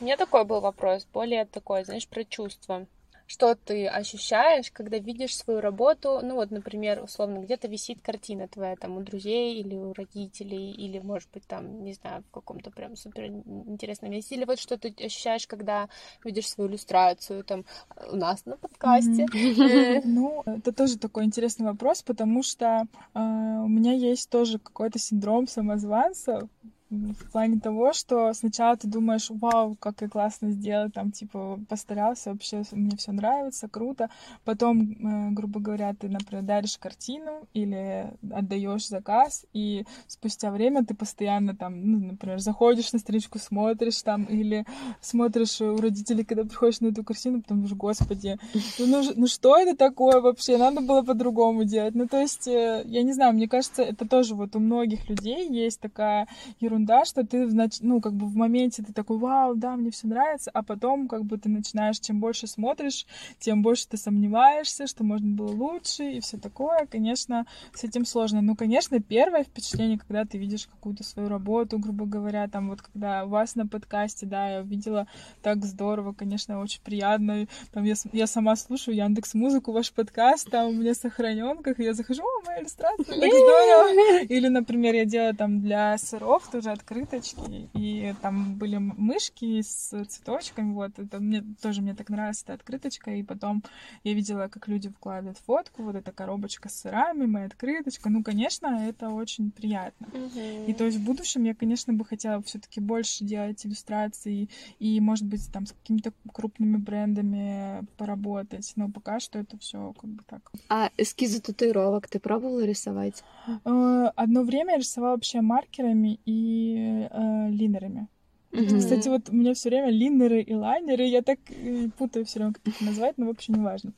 У 0.00 0.04
меня 0.04 0.16
такой 0.16 0.44
был 0.44 0.60
вопрос, 0.60 1.06
более 1.12 1.44
такой, 1.44 1.84
знаешь, 1.84 2.08
про 2.08 2.24
чувства 2.24 2.86
что 3.26 3.54
ты 3.54 3.86
ощущаешь, 3.86 4.70
когда 4.70 4.98
видишь 4.98 5.36
свою 5.36 5.60
работу, 5.60 6.20
ну 6.22 6.34
вот, 6.34 6.50
например, 6.50 7.02
условно, 7.02 7.38
где-то 7.38 7.68
висит 7.68 8.00
картина 8.02 8.48
твоя 8.48 8.76
там 8.76 8.96
у 8.98 9.02
друзей 9.02 9.60
или 9.60 9.74
у 9.74 9.92
родителей, 9.94 10.72
или, 10.72 10.98
может 10.98 11.28
быть, 11.32 11.46
там, 11.46 11.82
не 11.84 11.94
знаю, 11.94 12.22
в 12.22 12.30
каком-то 12.30 12.70
прям 12.70 12.96
супер 12.96 13.26
интересном 13.26 14.10
месте, 14.10 14.34
или 14.34 14.44
вот 14.44 14.58
что 14.58 14.76
ты 14.76 14.94
ощущаешь, 15.04 15.46
когда 15.46 15.88
видишь 16.22 16.48
свою 16.48 16.70
иллюстрацию 16.70 17.44
там 17.44 17.64
у 18.10 18.16
нас 18.16 18.44
на 18.44 18.56
подкасте. 18.56 19.26
Ну, 20.04 20.42
это 20.46 20.72
тоже 20.72 20.98
такой 20.98 21.24
интересный 21.24 21.66
вопрос, 21.66 22.02
потому 22.02 22.42
что 22.42 22.86
а, 23.14 23.62
у 23.62 23.68
меня 23.68 23.92
есть 23.92 24.28
тоже 24.28 24.58
какой-то 24.58 24.98
синдром 24.98 25.46
самозванца, 25.46 26.48
в 26.90 27.30
плане 27.32 27.60
того, 27.60 27.92
что 27.92 28.32
сначала 28.34 28.76
ты 28.76 28.86
думаешь, 28.86 29.30
вау, 29.30 29.76
как 29.76 30.02
я 30.02 30.08
классно 30.08 30.50
сделал, 30.50 30.90
там, 30.90 31.10
типа, 31.10 31.58
постарался, 31.68 32.30
вообще 32.30 32.62
мне 32.72 32.96
все 32.96 33.12
нравится, 33.12 33.68
круто. 33.68 34.10
Потом, 34.44 34.82
э, 34.82 35.30
грубо 35.30 35.60
говоря, 35.60 35.94
ты, 35.94 36.08
например, 36.08 36.44
даришь 36.44 36.78
картину 36.78 37.48
или 37.54 38.12
отдаешь 38.30 38.88
заказ, 38.88 39.46
и 39.52 39.84
спустя 40.06 40.50
время 40.50 40.84
ты 40.84 40.94
постоянно 40.94 41.56
там, 41.56 41.90
ну, 41.90 41.98
например, 41.98 42.38
заходишь 42.38 42.92
на 42.92 42.98
страничку, 42.98 43.38
смотришь 43.38 44.02
там, 44.02 44.24
или 44.24 44.64
смотришь 45.00 45.60
у 45.60 45.76
родителей, 45.76 46.24
когда 46.24 46.44
приходишь 46.44 46.80
на 46.80 46.88
эту 46.88 47.02
картину, 47.02 47.42
потом 47.42 47.58
думаешь, 47.58 47.76
господи, 47.76 48.38
ну, 48.78 48.86
ну, 48.86 49.02
ну 49.16 49.26
что 49.26 49.56
это 49.56 49.76
такое 49.76 50.20
вообще? 50.20 50.58
Надо 50.58 50.80
было 50.80 51.02
по-другому 51.02 51.64
делать. 51.64 51.94
Ну, 51.94 52.06
то 52.06 52.20
есть, 52.20 52.46
э, 52.46 52.82
я 52.86 53.02
не 53.02 53.12
знаю, 53.12 53.34
мне 53.34 53.48
кажется, 53.48 53.82
это 53.82 54.06
тоже 54.06 54.34
вот 54.34 54.54
у 54.54 54.60
многих 54.60 55.08
людей 55.08 55.48
есть 55.48 55.80
такая 55.80 56.28
ерунда 56.60 56.73
ерунда, 56.74 57.04
что 57.04 57.24
ты, 57.24 57.48
ну, 57.80 58.00
как 58.00 58.14
бы 58.14 58.26
в 58.26 58.36
моменте 58.36 58.82
ты 58.82 58.92
такой, 58.92 59.18
вау, 59.18 59.54
да, 59.54 59.76
мне 59.76 59.90
все 59.90 60.06
нравится, 60.06 60.50
а 60.52 60.62
потом, 60.62 61.08
как 61.08 61.24
бы 61.24 61.38
ты 61.38 61.48
начинаешь, 61.48 61.98
чем 62.00 62.20
больше 62.20 62.46
смотришь, 62.46 63.06
тем 63.38 63.62
больше 63.62 63.88
ты 63.88 63.96
сомневаешься, 63.96 64.86
что 64.86 65.04
можно 65.04 65.34
было 65.34 65.50
лучше 65.50 66.12
и 66.12 66.20
все 66.20 66.36
такое. 66.36 66.86
Конечно, 66.90 67.46
с 67.72 67.84
этим 67.84 68.04
сложно. 68.04 68.42
Ну, 68.42 68.56
конечно, 68.56 69.00
первое 69.00 69.44
впечатление, 69.44 69.98
когда 69.98 70.24
ты 70.24 70.38
видишь 70.38 70.66
какую-то 70.66 71.04
свою 71.04 71.28
работу, 71.28 71.78
грубо 71.78 72.06
говоря, 72.06 72.48
там 72.48 72.68
вот 72.68 72.82
когда 72.82 73.24
у 73.24 73.28
вас 73.28 73.54
на 73.54 73.66
подкасте, 73.66 74.26
да, 74.26 74.48
я 74.48 74.60
увидела 74.60 75.06
так 75.42 75.64
здорово, 75.64 76.12
конечно, 76.12 76.60
очень 76.60 76.80
приятно. 76.82 77.46
Там 77.72 77.84
я, 77.84 77.94
я 78.12 78.26
сама 78.26 78.56
слушаю 78.56 78.96
Яндекс 78.96 79.34
Музыку, 79.34 79.72
ваш 79.72 79.92
подкаст, 79.92 80.50
там 80.50 80.68
у 80.68 80.72
меня 80.72 80.94
сохранен, 80.94 81.62
как 81.62 81.78
я 81.78 81.94
захожу, 81.94 82.22
о, 82.22 82.46
моя 82.46 82.60
иллюстрация, 82.60 83.04
так 83.04 83.14
здорово. 83.16 84.22
Или, 84.28 84.48
например, 84.48 84.94
я 84.94 85.04
делаю 85.04 85.34
там 85.34 85.60
для 85.60 85.96
сыров 85.98 86.48
тоже 86.50 86.63
открыточки, 86.72 87.68
и 87.74 88.14
там 88.22 88.54
были 88.56 88.76
мышки 88.76 89.62
с 89.62 90.04
цветочками, 90.04 90.72
вот, 90.72 90.98
это 90.98 91.20
мне 91.20 91.42
тоже 91.60 91.82
мне 91.82 91.94
так 91.94 92.08
нравилась 92.10 92.42
эта 92.42 92.54
открыточка, 92.54 93.10
и 93.10 93.22
потом 93.22 93.62
я 94.02 94.14
видела, 94.14 94.48
как 94.48 94.68
люди 94.68 94.88
вкладывают 94.88 95.38
фотку, 95.38 95.82
вот 95.82 95.96
эта 95.96 96.12
коробочка 96.12 96.68
с 96.68 96.80
сырами, 96.80 97.26
моя 97.26 97.46
открыточка, 97.46 98.10
ну, 98.10 98.22
конечно, 98.22 98.66
это 98.88 99.10
очень 99.10 99.50
приятно. 99.50 100.06
Uh-huh. 100.12 100.66
И 100.66 100.74
то 100.74 100.84
есть 100.84 100.98
в 100.98 101.04
будущем 101.04 101.44
я, 101.44 101.54
конечно, 101.54 101.92
бы 101.92 102.04
хотела 102.04 102.42
все-таки 102.42 102.80
больше 102.80 103.24
делать 103.24 103.64
иллюстрации 103.64 104.48
и, 104.78 105.00
может 105.00 105.26
быть, 105.26 105.50
там 105.52 105.66
с 105.66 105.72
какими-то 105.72 106.12
крупными 106.32 106.76
брендами 106.76 107.86
поработать, 107.96 108.72
но 108.76 108.90
пока 108.90 109.20
что 109.20 109.38
это 109.38 109.58
все 109.58 109.92
как 110.00 110.10
бы 110.10 110.22
так. 110.26 110.52
А 110.68 110.90
эскизы 110.96 111.40
татуировок 111.40 112.08
ты 112.08 112.18
пробовала 112.18 112.64
рисовать? 112.64 113.22
Э, 113.64 114.10
одно 114.16 114.42
время 114.42 114.72
я 114.72 114.78
рисовала 114.78 115.12
вообще 115.12 115.40
маркерами 115.40 116.20
и 116.24 116.53
э, 116.54 117.50
линерами. 117.50 118.08
Mm-hmm. 118.54 118.78
Кстати, 118.78 119.08
вот 119.08 119.30
у 119.30 119.34
меня 119.34 119.52
все 119.54 119.68
время 119.68 119.90
линеры 119.90 120.40
и 120.40 120.54
лайнеры, 120.54 121.04
я 121.04 121.22
так 121.22 121.40
э, 121.48 121.88
путаю 121.98 122.24
все 122.24 122.38
время, 122.38 122.52
как 122.52 122.68
их 122.68 122.80
назвать, 122.80 123.18
но 123.18 123.26
вообще 123.26 123.52
не 123.52 123.60
важно. 123.60 123.92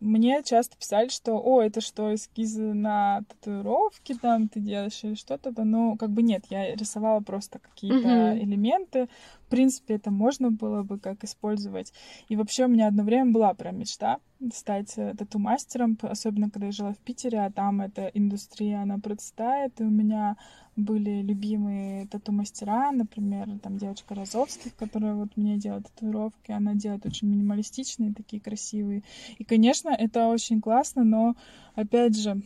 Мне 0.00 0.42
часто 0.44 0.76
писали, 0.76 1.08
что, 1.08 1.40
о, 1.42 1.62
это 1.62 1.80
что, 1.80 2.14
эскизы 2.14 2.74
на 2.74 3.22
татуировки 3.26 4.14
там 4.20 4.48
ты 4.48 4.60
делаешь 4.60 5.00
или 5.02 5.14
что-то, 5.14 5.50
но 5.64 5.96
как 5.96 6.10
бы 6.10 6.20
нет, 6.20 6.44
я 6.50 6.74
рисовала 6.74 7.20
просто 7.20 7.58
какие-то 7.58 8.06
mm-hmm. 8.06 8.38
элементы. 8.42 9.08
В 9.46 9.48
принципе, 9.48 9.94
это 9.94 10.10
можно 10.10 10.50
было 10.50 10.82
бы 10.82 10.98
как 10.98 11.22
использовать. 11.22 11.92
И 12.28 12.34
вообще 12.36 12.64
у 12.64 12.68
меня 12.68 12.88
одно 12.88 13.04
время 13.04 13.30
была 13.30 13.54
прям 13.54 13.78
мечта 13.78 14.18
стать 14.52 14.94
э, 14.96 15.14
тату-мастером, 15.16 15.96
особенно 16.02 16.50
когда 16.50 16.66
я 16.66 16.72
жила 16.72 16.92
в 16.92 16.98
Питере, 16.98 17.38
а 17.38 17.50
там 17.52 17.80
эта 17.80 18.06
индустрия, 18.08 18.82
она 18.82 18.98
процветает, 18.98 19.80
и 19.80 19.84
у 19.84 19.90
меня 19.90 20.36
были 20.74 21.22
любимые 21.22 22.06
тату-мастера, 22.08 22.90
например, 22.92 23.48
там 23.62 23.78
девочка 23.78 24.14
Розовских, 24.14 24.74
которая 24.76 25.14
вот 25.14 25.36
мне 25.36 25.56
делает 25.56 25.86
татуировки, 25.86 26.50
она 26.50 26.74
делает 26.74 27.06
очень 27.06 27.28
минималистичные, 27.28 28.12
такие 28.12 28.42
красивые. 28.42 29.04
И, 29.38 29.44
конечно, 29.44 29.90
это 29.90 30.26
очень 30.26 30.60
классно, 30.60 31.04
но, 31.04 31.36
опять 31.76 32.18
же, 32.18 32.42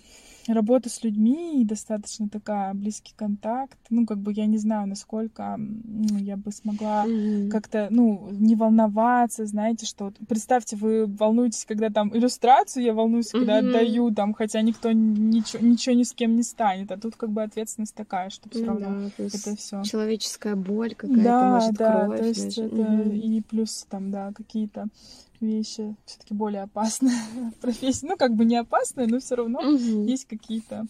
работа 0.49 0.89
с 0.89 1.03
людьми 1.03 1.61
и 1.61 1.65
достаточно 1.65 2.29
такая 2.29 2.75
близкий 2.75 3.15
контакт. 3.17 3.79
Ну, 3.91 4.07
как 4.07 4.19
бы 4.19 4.33
я 4.33 4.47
не 4.47 4.59
знаю, 4.59 4.89
насколько 4.89 5.57
ну, 5.59 6.19
я 6.19 6.37
бы 6.37 6.53
смогла 6.53 7.07
mm-hmm. 7.07 7.49
как-то, 7.49 7.89
ну, 7.91 8.29
не 8.33 8.55
волноваться, 8.55 9.47
знаете, 9.47 9.87
что 9.87 10.07
вот, 10.07 10.17
представьте, 10.29 10.77
вы 10.77 11.07
волнуетесь, 11.07 11.65
когда 11.65 11.91
там 11.91 12.17
иллюстрацию, 12.17 12.85
я 12.85 12.93
волнуюсь, 12.93 13.31
когда 13.31 13.61
mm-hmm. 13.61 13.69
отдаю 13.69 14.15
там, 14.15 14.35
хотя 14.35 14.63
никто 14.63 14.93
ничего, 14.93 15.65
ничего 15.65 15.95
ни 15.95 16.03
с 16.03 16.13
кем 16.13 16.37
не 16.37 16.43
станет, 16.43 16.91
а 16.93 16.99
тут 16.99 17.17
как 17.17 17.31
бы 17.31 17.43
ответственность 17.43 17.95
такая, 17.95 18.31
что 18.31 18.49
все 18.49 18.65
равно 18.65 19.11
да, 19.19 19.25
это 19.25 19.57
все 19.57 19.83
человеческая 19.83 20.57
боль 20.57 20.95
какая-то, 20.95 21.23
да, 21.23 21.55
может, 21.55 21.75
да, 21.75 22.05
кровь, 22.05 22.19
то 22.19 22.25
есть 22.25 22.57
даже. 22.57 22.69
это 22.69 22.77
mm-hmm. 22.77 23.19
и 23.19 23.41
плюс 23.43 23.87
там, 23.89 24.11
да, 24.11 24.33
какие-то 24.35 24.87
вещи 25.41 25.97
все-таки 26.07 26.35
более 26.35 26.63
опасная 26.63 27.21
профессия. 27.61 28.07
Ну, 28.07 28.17
как 28.17 28.35
бы 28.35 28.45
не 28.45 28.57
опасная, 28.57 29.07
но 29.07 29.21
все 29.21 29.37
равно 29.37 29.61
угу. 29.61 30.05
есть 30.07 30.27
какие-то 30.27 30.87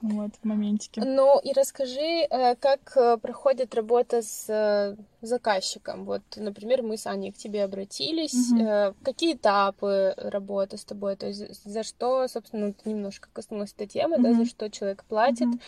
вот, 0.00 0.30
моментики. 0.44 1.00
Ну 1.00 1.40
и 1.40 1.52
расскажи, 1.52 2.26
э, 2.30 2.54
как 2.56 2.96
э, 2.96 3.16
проходит 3.18 3.74
работа 3.74 4.22
с 4.22 4.44
э, 4.48 4.96
заказчиком. 5.22 6.04
Вот, 6.04 6.22
например, 6.36 6.82
мы 6.82 6.96
с 6.96 7.06
Аней 7.06 7.32
к 7.32 7.36
тебе 7.36 7.64
обратились. 7.64 8.52
Угу. 8.52 8.96
Какие 9.02 9.34
этапы 9.34 10.14
работы 10.16 10.76
с 10.76 10.84
тобой? 10.84 11.16
То 11.16 11.26
есть 11.26 11.64
за 11.64 11.82
что, 11.82 12.28
собственно, 12.28 12.72
ты 12.72 12.90
немножко 12.90 13.28
коснулась 13.32 13.72
этой 13.72 13.88
темы, 13.88 14.16
угу. 14.16 14.22
да, 14.22 14.34
за 14.34 14.44
что 14.44 14.70
человек 14.70 15.04
платит. 15.04 15.48
Угу. 15.48 15.58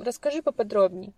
Расскажи 0.00 0.42
поподробнее. 0.42 1.12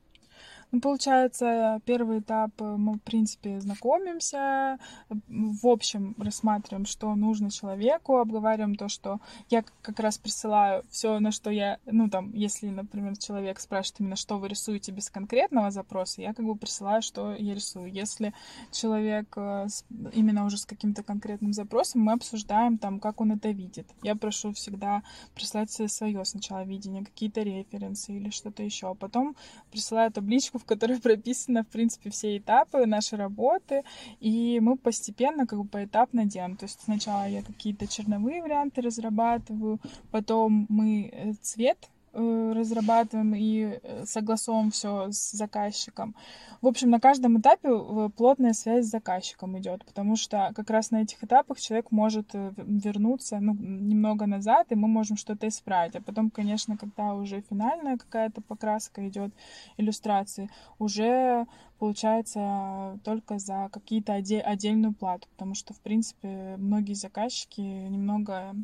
Ну, 0.71 0.81
получается, 0.81 1.81
первый 1.87 2.19
этап 2.19 2.51
э, 2.61 2.77
мы, 2.77 2.95
в 2.95 3.01
принципе, 3.01 3.59
знакомимся, 3.59 4.79
в 5.09 5.67
общем, 5.67 6.15
рассматриваем, 6.19 6.85
что 6.85 7.15
нужно 7.15 7.51
человеку, 7.51 8.19
обговариваем 8.19 8.75
то, 8.75 8.89
что 8.89 9.19
я 9.49 9.65
как 9.81 9.99
раз 9.99 10.19
присылаю 10.19 10.85
все, 10.91 11.21
на 11.21 11.33
что 11.33 11.51
я, 11.51 11.79
ну, 11.87 12.11
там, 12.11 12.33
если, 12.35 12.69
например, 12.69 13.17
человек 13.17 13.61
спрашивает 13.61 14.01
именно, 14.01 14.17
что 14.17 14.37
вы 14.37 14.49
рисуете 14.49 14.93
без 14.93 15.09
конкретного 15.09 15.71
запроса, 15.71 16.21
я 16.21 16.35
как 16.35 16.45
бы 16.45 16.55
присылаю, 16.55 17.01
что 17.01 17.35
я 17.35 17.55
рисую. 17.55 17.91
Если 17.91 18.35
человек 18.71 19.33
э, 19.39 19.69
именно 20.13 20.45
уже 20.45 20.59
с 20.59 20.67
каким-то 20.67 21.03
конкретным 21.03 21.55
запросом, 21.55 22.03
мы 22.03 22.13
обсуждаем 22.13 22.77
там, 22.77 23.01
как 23.01 23.23
он 23.23 23.33
это 23.33 23.49
видит. 23.51 23.87
Я 24.03 24.17
прошу 24.17 24.53
всегда 24.53 25.03
прислать 25.35 25.71
свое 25.71 26.23
сначала 26.27 26.65
видение, 26.65 27.07
какие-то 27.07 27.41
референсы 27.41 28.13
или 28.13 28.29
что-то 28.29 28.63
еще, 28.63 28.91
а 28.91 28.95
потом 28.95 29.35
присылаю 29.71 30.13
табличку, 30.13 30.58
в 30.59 30.65
которой 30.65 31.01
прописаны, 31.01 31.63
в 31.63 31.69
принципе, 31.69 32.11
все 32.11 32.37
этапы 32.39 32.87
нашей 32.87 33.19
работы, 33.19 33.83
и 34.21 34.61
мы 34.61 34.77
постепенно, 34.77 35.47
как 35.47 35.59
бы 35.59 35.69
поэтапно 35.69 36.25
делаем. 36.25 36.57
То 36.57 36.65
есть 36.65 36.81
сначала 36.83 37.29
я 37.29 37.43
какие-то 37.43 37.87
черновые 37.87 38.43
варианты 38.43 38.81
разрабатываю, 38.81 39.81
потом 40.11 40.67
мы 40.69 41.11
э, 41.13 41.33
цвет 41.43 41.89
разрабатываем 42.13 43.35
и 43.35 43.81
э, 43.83 44.05
согласовываем 44.07 44.71
все 44.71 45.11
с 45.11 45.33
заказчиком. 45.33 46.15
В 46.61 46.67
общем, 46.67 46.91
на 46.91 47.01
каждом 47.01 47.39
этапе 47.41 47.69
э, 47.69 48.09
плотная 48.17 48.53
связь 48.53 48.87
с 48.87 48.91
заказчиком 48.91 49.59
идет, 49.59 49.85
потому 49.85 50.17
что 50.17 50.53
как 50.55 50.71
раз 50.71 50.91
на 50.91 51.03
этих 51.03 51.23
этапах 51.23 51.61
человек 51.61 51.91
может 51.91 52.31
вернуться 52.33 53.39
ну, 53.41 53.55
немного 53.55 54.27
назад, 54.27 54.67
и 54.71 54.75
мы 54.75 54.89
можем 54.89 55.17
что-то 55.17 55.49
исправить. 55.49 55.97
А 55.97 56.03
потом, 56.03 56.31
конечно, 56.31 56.77
когда 56.77 57.15
уже 57.15 57.43
финальная 57.49 57.97
какая-то 57.97 58.41
покраска 58.41 59.07
идет, 59.09 59.33
иллюстрации, 59.77 60.51
уже 60.79 61.47
получается 61.79 62.99
только 63.05 63.39
за 63.39 63.69
какие-то 63.73 64.15
отдельную 64.15 64.93
плату, 64.93 65.29
потому 65.31 65.55
что, 65.55 65.75
в 65.75 65.81
принципе, 65.81 66.57
многие 66.59 66.95
заказчики 66.95 67.61
немного 67.61 68.55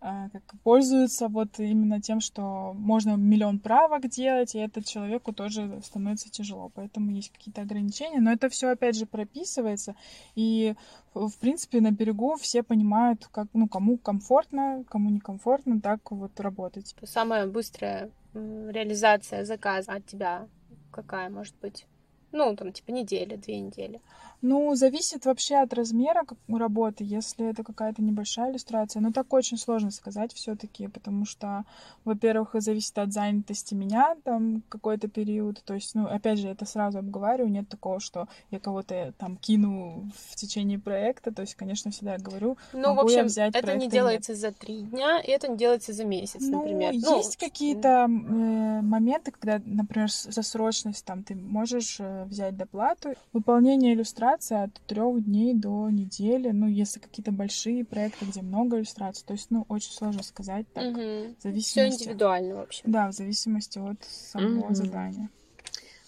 а, 0.00 0.28
как 0.30 0.42
пользуются 0.62 1.28
вот 1.28 1.58
именно 1.58 2.00
тем, 2.00 2.20
что 2.20 2.72
можно 2.74 3.16
миллион 3.16 3.58
правок 3.58 4.08
делать, 4.08 4.54
и 4.54 4.58
это 4.58 4.82
человеку 4.82 5.32
тоже 5.32 5.80
становится 5.84 6.30
тяжело. 6.30 6.70
Поэтому 6.74 7.10
есть 7.12 7.30
какие-то 7.30 7.62
ограничения. 7.62 8.20
Но 8.20 8.32
это 8.32 8.48
все 8.48 8.68
опять 8.68 8.96
же 8.96 9.06
прописывается. 9.06 9.94
И 10.34 10.74
в 11.14 11.36
принципе 11.38 11.80
на 11.80 11.92
берегу 11.92 12.36
все 12.36 12.62
понимают, 12.62 13.28
как, 13.30 13.48
ну, 13.52 13.68
кому 13.68 13.96
комфортно, 13.96 14.84
кому 14.88 15.10
некомфортно 15.10 15.80
так 15.80 16.10
вот 16.10 16.38
работать. 16.40 16.94
Самая 17.04 17.46
быстрая 17.46 18.10
реализация 18.34 19.44
заказа 19.44 19.92
от 19.92 20.06
тебя 20.06 20.48
какая 20.92 21.30
может 21.30 21.54
быть? 21.60 21.86
Ну, 22.32 22.56
там, 22.56 22.72
типа, 22.72 22.90
неделя, 22.90 23.36
две 23.36 23.58
недели. 23.60 24.00
Ну, 24.42 24.74
зависит 24.74 25.24
вообще 25.24 25.56
от 25.56 25.72
размера 25.72 26.24
работы, 26.48 27.04
если 27.04 27.48
это 27.48 27.62
какая-то 27.62 28.02
небольшая 28.02 28.50
иллюстрация. 28.50 29.00
Но 29.00 29.12
так 29.12 29.32
очень 29.32 29.56
сложно 29.56 29.92
сказать 29.92 30.32
все 30.34 30.56
таки 30.56 30.88
потому 30.88 31.24
что, 31.24 31.64
во-первых, 32.04 32.50
зависит 32.54 32.98
от 32.98 33.12
занятости 33.12 33.74
меня 33.74 34.16
там 34.24 34.64
какой-то 34.68 35.06
период. 35.06 35.62
То 35.64 35.74
есть, 35.74 35.94
ну, 35.94 36.06
опять 36.06 36.40
же, 36.40 36.48
это 36.48 36.66
сразу 36.66 36.98
обговариваю. 36.98 37.52
Нет 37.52 37.68
такого, 37.68 38.00
что 38.00 38.26
я 38.50 38.58
кого-то 38.58 39.14
там 39.16 39.36
кину 39.36 40.10
в 40.30 40.34
течение 40.34 40.80
проекта. 40.80 41.32
То 41.32 41.42
есть, 41.42 41.54
конечно, 41.54 41.92
всегда 41.92 42.18
говорю, 42.18 42.58
Ну, 42.72 42.94
в 42.94 43.00
общем, 43.00 43.26
взять 43.26 43.54
это 43.54 43.76
не 43.76 43.88
делается 43.88 44.32
нет. 44.32 44.40
за 44.40 44.52
три 44.52 44.82
дня, 44.82 45.20
и 45.20 45.30
это 45.30 45.46
не 45.46 45.56
делается 45.56 45.92
за 45.92 46.04
месяц, 46.04 46.40
ну, 46.40 46.58
например. 46.58 46.94
Ну, 46.94 47.18
есть 47.18 47.36
какие-то 47.36 47.88
э, 47.88 48.06
моменты, 48.06 49.30
когда, 49.30 49.62
например, 49.64 50.10
за 50.10 50.42
срочность 50.42 51.04
там 51.04 51.22
ты 51.22 51.36
можешь 51.36 51.98
э, 52.00 52.24
взять 52.24 52.56
доплату. 52.56 53.14
Выполнение 53.32 53.94
иллюстрации 53.94 54.31
иллюстрация 54.32 54.64
от 54.64 54.80
трех 54.86 55.24
дней 55.24 55.54
до 55.54 55.88
недели. 55.90 56.50
Ну, 56.50 56.66
если 56.66 57.00
какие-то 57.00 57.32
большие 57.32 57.84
проекты, 57.84 58.24
где 58.24 58.42
много 58.42 58.78
иллюстраций. 58.78 59.24
То 59.26 59.32
есть, 59.32 59.50
ну, 59.50 59.66
очень 59.68 59.92
сложно 59.92 60.22
сказать 60.22 60.66
так. 60.72 60.84
Угу. 60.84 61.60
Все 61.60 61.86
индивидуально, 61.86 62.56
в 62.56 62.60
общем. 62.60 62.84
Да, 62.86 63.08
в 63.08 63.12
зависимости 63.12 63.78
от 63.78 64.02
самого 64.04 64.66
угу. 64.66 64.74
задания. 64.74 65.30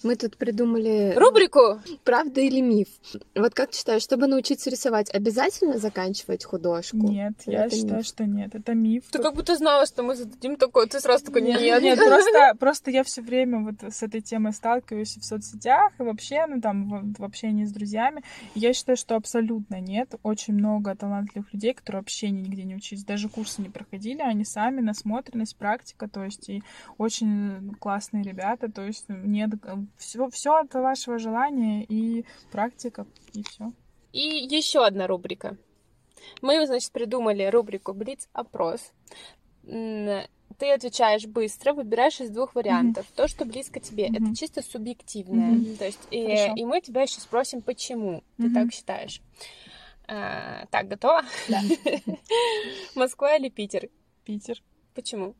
Мы 0.05 0.17
тут 0.17 0.37
придумали... 0.37 1.15
Рубрику! 1.17 1.81
Правда 2.05 2.43
или 2.43 2.61
миф? 2.61 2.89
Вот 3.35 3.55
как 3.55 3.71
ты 3.71 3.79
считаешь, 3.79 4.03
чтобы 4.03 4.27
научиться 4.27 4.69
рисовать, 4.69 5.09
обязательно 5.15 5.79
заканчивать 5.79 6.45
художку? 6.45 6.99
Нет, 6.99 7.33
или 7.47 7.55
я 7.55 7.71
считаю, 7.71 7.97
миф? 7.97 8.07
что 8.07 8.27
нет. 8.27 8.55
Это 8.55 8.75
миф. 8.75 9.05
Ты 9.11 9.23
как 9.23 9.35
будто 9.35 9.57
знала, 9.57 9.87
что 9.87 10.03
мы 10.03 10.15
зададим 10.15 10.57
такое, 10.57 10.87
ты 10.89 11.01
сразу 11.01 11.25
такой, 11.25 11.41
нет. 11.41 11.59
Нет, 11.59 11.83
нет 11.83 11.99
просто, 11.99 12.55
просто 12.61 12.91
я 12.91 13.03
все 13.03 13.23
время 13.23 13.61
вот 13.61 13.77
с 13.95 14.03
этой 14.03 14.21
темой 14.21 14.53
сталкиваюсь 14.53 15.17
в 15.17 15.25
соцсетях 15.25 15.93
и 15.99 16.03
вообще, 16.03 16.45
ну 16.47 16.61
там, 16.61 17.15
в, 17.15 17.21
в 17.21 17.25
общении 17.25 17.65
с 17.65 17.73
друзьями. 17.73 18.23
я 18.55 18.75
считаю, 18.75 18.99
что 18.99 19.17
абсолютно 19.17 19.81
нет. 19.81 20.15
Очень 20.23 20.53
много 20.53 20.95
талантливых 20.95 21.51
людей, 21.55 21.73
которые 21.73 22.03
вообще 22.03 22.29
нигде 22.29 22.65
не 22.65 22.77
учились, 22.77 23.05
даже 23.05 23.31
курсы 23.31 23.63
не 23.63 23.71
проходили, 23.71 24.21
они 24.21 24.45
сами 24.45 24.83
насмотренность, 24.83 25.57
практика, 25.57 26.09
то 26.09 26.25
есть 26.25 26.51
и 26.51 26.63
очень 26.99 27.75
классные 27.81 28.23
ребята, 28.23 28.71
то 28.71 28.83
есть 28.83 29.07
нет 29.09 29.51
все, 29.97 30.29
все 30.31 30.57
от 30.57 30.73
вашего 30.75 31.19
желания 31.19 31.85
и 31.85 32.25
практика, 32.51 33.07
и 33.33 33.43
все. 33.43 33.73
И 34.13 34.21
еще 34.21 34.85
одна 34.85 35.07
рубрика. 35.07 35.57
Мы, 36.41 36.67
значит, 36.67 36.93
придумали 36.93 37.45
рубрику 37.45 37.93
Блиц-опрос. 37.93 38.93
Ты 39.65 40.71
отвечаешь 40.73 41.27
быстро, 41.27 41.73
выбираешь 41.73 42.21
из 42.21 42.31
двух 42.31 42.55
вариантов. 42.55 43.07
Mm-hmm. 43.07 43.17
То, 43.17 43.29
что 43.29 43.45
близко 43.45 43.81
тебе, 43.81 44.09
mm-hmm. 44.09 44.29
это 44.29 44.37
чисто 44.37 44.63
субъективное. 44.63 45.53
Mm-hmm. 45.53 45.77
То 45.79 45.87
есть, 45.87 46.01
и, 46.11 46.61
и 46.61 46.65
мы 46.65 46.81
тебя 46.81 47.03
еще 47.03 47.21
спросим, 47.21 47.61
почему 47.61 48.23
mm-hmm. 48.39 48.43
ты 48.43 48.55
так 48.55 48.73
считаешь. 48.73 49.21
А, 50.07 50.67
так, 50.71 50.87
готова? 50.87 51.23
Да. 51.49 51.61
Москва 52.95 53.37
или 53.37 53.49
Питер? 53.49 53.89
Питер. 54.25 54.63
Почему? 54.95 55.35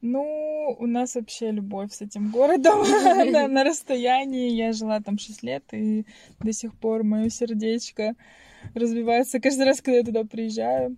Ну, 0.00 0.76
у 0.78 0.86
нас 0.86 1.14
вообще 1.14 1.50
любовь 1.50 1.92
с 1.92 2.02
этим 2.02 2.30
городом 2.30 2.80
на 3.52 3.64
расстоянии. 3.64 4.50
Я 4.50 4.72
жила 4.72 5.00
там 5.00 5.18
6 5.18 5.42
лет, 5.42 5.64
и 5.72 6.04
до 6.40 6.52
сих 6.52 6.74
пор 6.74 7.02
мое 7.02 7.28
сердечко 7.28 8.14
разбивается 8.74 9.40
каждый 9.40 9.66
раз, 9.66 9.80
когда 9.80 9.98
я 9.98 10.04
туда 10.04 10.24
приезжаю. 10.24 10.96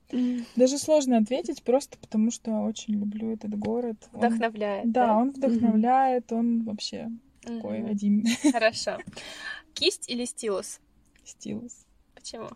Даже 0.57 0.79
сложно 0.79 1.19
ответить, 1.19 1.63
просто 1.63 1.99
потому 1.99 2.31
что 2.31 2.61
очень 2.61 2.95
люблю 2.95 3.33
этот 3.33 3.59
город. 3.59 3.97
Вдохновляет. 4.13 4.91
Да, 4.91 5.17
он 5.17 5.31
вдохновляет, 5.31 6.33
он 6.33 6.65
вообще 6.65 7.09
такой 7.43 7.85
один. 7.85 8.25
Хорошо. 8.53 8.99
Кисть 9.75 10.11
или 10.11 10.25
стилус? 10.25 10.81
Стилус. 11.25 11.87
Почему? 12.15 12.49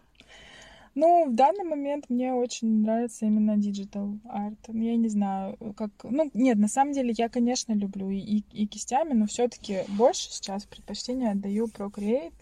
Ну, 0.94 1.26
в 1.26 1.34
данный 1.34 1.64
момент 1.64 2.10
мне 2.10 2.34
очень 2.34 2.82
нравится 2.82 3.24
именно 3.24 3.56
digital 3.56 4.18
арт. 4.28 4.58
Я 4.68 4.96
не 4.96 5.08
знаю, 5.08 5.56
как... 5.76 5.90
Ну, 6.04 6.30
нет, 6.34 6.58
на 6.58 6.68
самом 6.68 6.92
деле 6.92 7.14
я, 7.16 7.28
конечно, 7.28 7.72
люблю 7.72 8.10
и, 8.10 8.42
и 8.52 8.66
кистями, 8.66 9.14
но 9.14 9.26
все 9.26 9.48
таки 9.48 9.84
больше 9.88 10.30
сейчас 10.30 10.66
предпочтение 10.66 11.30
отдаю 11.30 11.66
Procreate. 11.66 12.32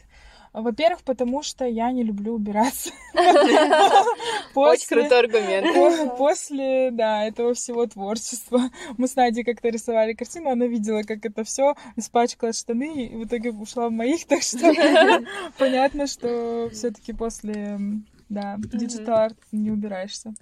Во-первых, 0.53 1.05
потому 1.05 1.45
что 1.45 1.65
я 1.65 1.93
не 1.93 2.03
люблю 2.03 2.35
убираться. 2.35 2.91
Очень 4.55 4.89
крутой 4.89 5.21
аргумент. 5.21 6.17
После, 6.19 6.91
да, 6.91 7.25
этого 7.25 7.55
всего 7.55 7.87
творчества. 7.87 8.63
Мы 8.97 9.07
с 9.07 9.15
Надей 9.15 9.45
как-то 9.45 9.69
рисовали 9.69 10.13
картину, 10.13 10.51
она 10.51 10.67
видела, 10.67 11.03
как 11.03 11.25
это 11.25 11.45
все 11.45 11.77
испачкала 11.95 12.53
штаны, 12.53 13.07
и 13.07 13.15
в 13.15 13.27
итоге 13.27 13.53
ушла 13.53 13.89
в 13.89 13.93
моих, 13.93 14.25
так 14.27 14.43
что 14.43 14.75
понятно, 15.57 16.09
что 16.09 16.69
все-таки 16.73 17.13
после 17.13 17.79
да, 18.31 18.57
digital 18.59 19.17
art 19.17 19.39
не 19.53 19.71
убираешься. 19.71 20.33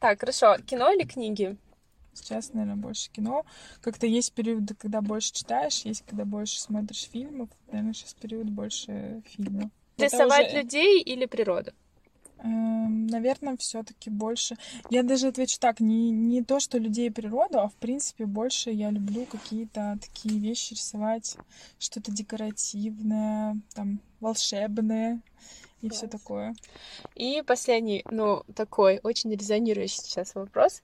Так, 0.00 0.20
хорошо. 0.20 0.56
Кино 0.66 0.90
или 0.90 1.04
книги? 1.04 1.56
Сейчас, 2.14 2.52
наверное, 2.52 2.76
больше 2.76 3.10
кино. 3.10 3.44
Как-то 3.80 4.06
есть 4.06 4.32
периоды, 4.32 4.74
когда 4.74 5.00
больше 5.00 5.32
читаешь, 5.32 5.82
есть 5.82 6.04
когда 6.06 6.24
больше 6.24 6.60
смотришь 6.60 7.08
фильмов. 7.10 7.50
Наверное, 7.70 7.92
сейчас 7.92 8.14
период 8.14 8.48
больше 8.48 9.22
фильмов. 9.26 9.70
Рисовать 9.98 10.48
уже... 10.48 10.62
людей 10.62 11.02
или 11.02 11.26
природу? 11.26 11.72
Эм, 12.38 13.06
наверное, 13.08 13.56
все-таки 13.56 14.10
больше. 14.10 14.56
Я 14.90 15.02
даже 15.02 15.28
отвечу 15.28 15.58
так: 15.60 15.80
не, 15.80 16.10
не 16.10 16.42
то, 16.42 16.60
что 16.60 16.78
людей 16.78 17.08
и 17.08 17.12
природу, 17.12 17.60
а 17.60 17.68
в 17.68 17.74
принципе 17.74 18.26
больше 18.26 18.70
я 18.70 18.90
люблю 18.90 19.26
какие-то 19.26 19.98
такие 20.00 20.38
вещи 20.38 20.74
рисовать, 20.74 21.36
что-то 21.78 22.10
декоративное, 22.10 23.58
там 23.74 24.00
волшебное 24.20 25.20
и 25.84 25.90
все 25.90 26.06
такое. 26.06 26.54
И 27.14 27.42
последний, 27.46 28.02
ну, 28.10 28.42
такой 28.54 29.00
очень 29.02 29.30
резонирующий 29.32 30.02
сейчас 30.02 30.34
вопрос. 30.34 30.82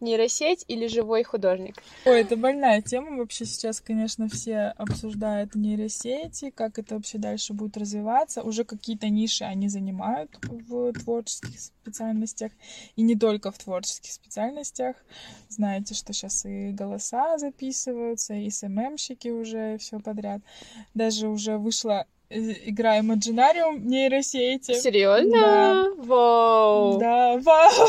Нейросеть 0.00 0.64
или 0.66 0.88
живой 0.88 1.22
художник? 1.22 1.76
Ой, 2.06 2.22
это 2.22 2.36
больная 2.36 2.82
тема. 2.82 3.18
Вообще 3.18 3.44
сейчас, 3.44 3.80
конечно, 3.80 4.28
все 4.28 4.74
обсуждают 4.76 5.54
нейросети, 5.54 6.50
как 6.50 6.80
это 6.80 6.96
вообще 6.96 7.18
дальше 7.18 7.52
будет 7.52 7.76
развиваться. 7.76 8.42
Уже 8.42 8.64
какие-то 8.64 9.08
ниши 9.10 9.44
они 9.44 9.68
занимают 9.68 10.36
в 10.42 10.92
творческих 10.92 11.60
специальностях. 11.60 12.50
И 12.96 13.02
не 13.02 13.14
только 13.14 13.52
в 13.52 13.58
творческих 13.58 14.10
специальностях. 14.10 14.96
Знаете, 15.48 15.94
что 15.94 16.12
сейчас 16.12 16.46
и 16.46 16.72
голоса 16.72 17.38
записываются, 17.38 18.34
и 18.34 18.50
СММщики 18.50 19.28
уже 19.28 19.78
все 19.78 20.00
подряд. 20.00 20.42
Даже 20.94 21.28
уже 21.28 21.58
вышла 21.58 22.06
игра 22.32 22.98
Imaginarium 22.98 23.78
нейросети. 23.80 24.74
Серьезно? 24.74 25.30
Да. 25.30 25.86
Вау. 25.98 26.98
Да, 26.98 27.38
вау. 27.38 27.88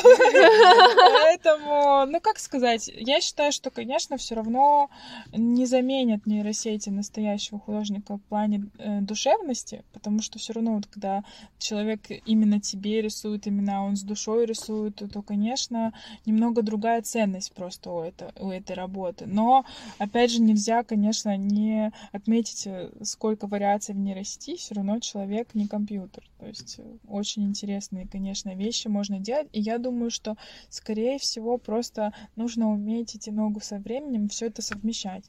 Поэтому, 1.23 2.05
ну 2.11 2.19
как 2.21 2.39
сказать, 2.39 2.89
я 2.93 3.21
считаю, 3.21 3.51
что, 3.51 3.69
конечно, 3.69 4.17
все 4.17 4.35
равно 4.35 4.89
не 5.31 5.65
заменят 5.65 6.25
нейросети 6.25 6.89
настоящего 6.89 7.59
художника 7.59 8.17
в 8.17 8.21
плане 8.23 8.69
э, 8.77 8.99
душевности, 9.01 9.83
потому 9.93 10.21
что 10.21 10.39
все 10.39 10.53
равно 10.53 10.75
вот 10.75 10.87
когда 10.87 11.23
человек 11.57 12.01
именно 12.25 12.59
тебе 12.59 13.01
рисует, 13.01 13.47
именно 13.47 13.85
он 13.85 13.95
с 13.95 14.03
душой 14.03 14.45
рисует, 14.45 14.95
то, 14.95 15.21
конечно, 15.21 15.93
немного 16.25 16.61
другая 16.61 17.01
ценность 17.01 17.53
просто 17.53 17.91
у, 17.91 18.01
это, 18.01 18.33
у 18.39 18.49
этой 18.49 18.75
работы. 18.75 19.25
Но, 19.25 19.65
опять 19.97 20.31
же, 20.31 20.41
нельзя, 20.41 20.83
конечно, 20.83 21.35
не 21.37 21.91
отметить, 22.11 22.67
э, 22.67 22.89
сколько 23.03 23.47
вариаций 23.47 23.95
в 23.95 23.97
нейросети, 23.97 24.32
все 24.37 24.75
равно 24.75 24.99
человек 24.99 25.53
не 25.53 25.67
компьютер. 25.67 26.23
То 26.39 26.47
есть 26.47 26.75
э, 26.79 26.83
очень 27.07 27.43
интересные, 27.43 28.07
конечно, 28.07 28.55
вещи 28.55 28.87
можно 28.87 29.19
делать. 29.19 29.47
И 29.53 29.61
я 29.61 29.77
думаю, 29.77 30.11
что, 30.11 30.35
скорее 30.69 31.19
всего, 31.19 31.57
просто 31.57 32.13
нужно 32.35 32.71
уметь 32.71 33.15
идти 33.15 33.31
ногу 33.31 33.59
со 33.61 33.77
временем, 33.77 34.29
все 34.29 34.47
это 34.47 34.61
совмещать. 34.61 35.25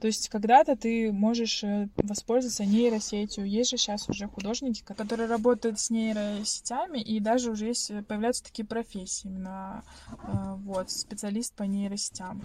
То 0.00 0.06
есть 0.06 0.28
когда-то 0.28 0.76
ты 0.76 1.12
можешь 1.12 1.64
э, 1.64 1.88
воспользоваться 1.96 2.64
нейросетью. 2.64 3.46
Есть 3.46 3.70
же 3.70 3.76
сейчас 3.76 4.08
уже 4.08 4.26
художники, 4.26 4.82
которые 4.82 5.28
работают 5.28 5.78
с 5.80 5.90
нейросетями, 5.90 7.00
и 7.00 7.20
даже 7.20 7.50
уже 7.50 7.66
есть, 7.68 7.92
появляются 8.06 8.44
такие 8.44 8.66
профессии, 8.66 9.28
именно 9.28 9.82
вот, 10.64 10.90
специалист 10.90 11.54
по 11.54 11.62
нейросетям 11.62 12.42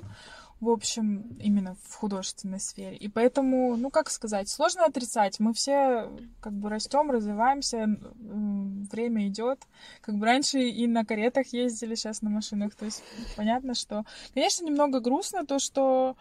в 0.63 0.69
общем, 0.69 1.37
именно 1.39 1.75
в 1.87 1.95
художественной 1.95 2.59
сфере. 2.59 2.95
И 2.95 3.07
поэтому, 3.07 3.75
ну, 3.75 3.89
как 3.89 4.09
сказать, 4.09 4.49
сложно 4.49 4.85
отрицать. 4.85 5.39
Мы 5.39 5.53
все 5.53 6.09
как 6.41 6.53
бы 6.53 6.69
растем, 6.69 7.11
развиваемся, 7.11 7.87
время 8.17 9.27
идет. 9.27 9.59
Как 10.01 10.15
бы 10.15 10.25
раньше 10.25 10.59
и 10.61 10.87
на 10.87 11.05
каретах 11.05 11.47
ездили, 11.47 11.95
сейчас 11.95 12.21
на 12.21 12.29
машинах. 12.29 12.75
То 12.75 12.85
есть 12.85 13.03
понятно, 13.35 13.73
что, 13.73 14.05
конечно, 14.33 14.65
немного 14.65 14.99
грустно 14.99 15.45
то, 15.45 15.59
что 15.59 16.15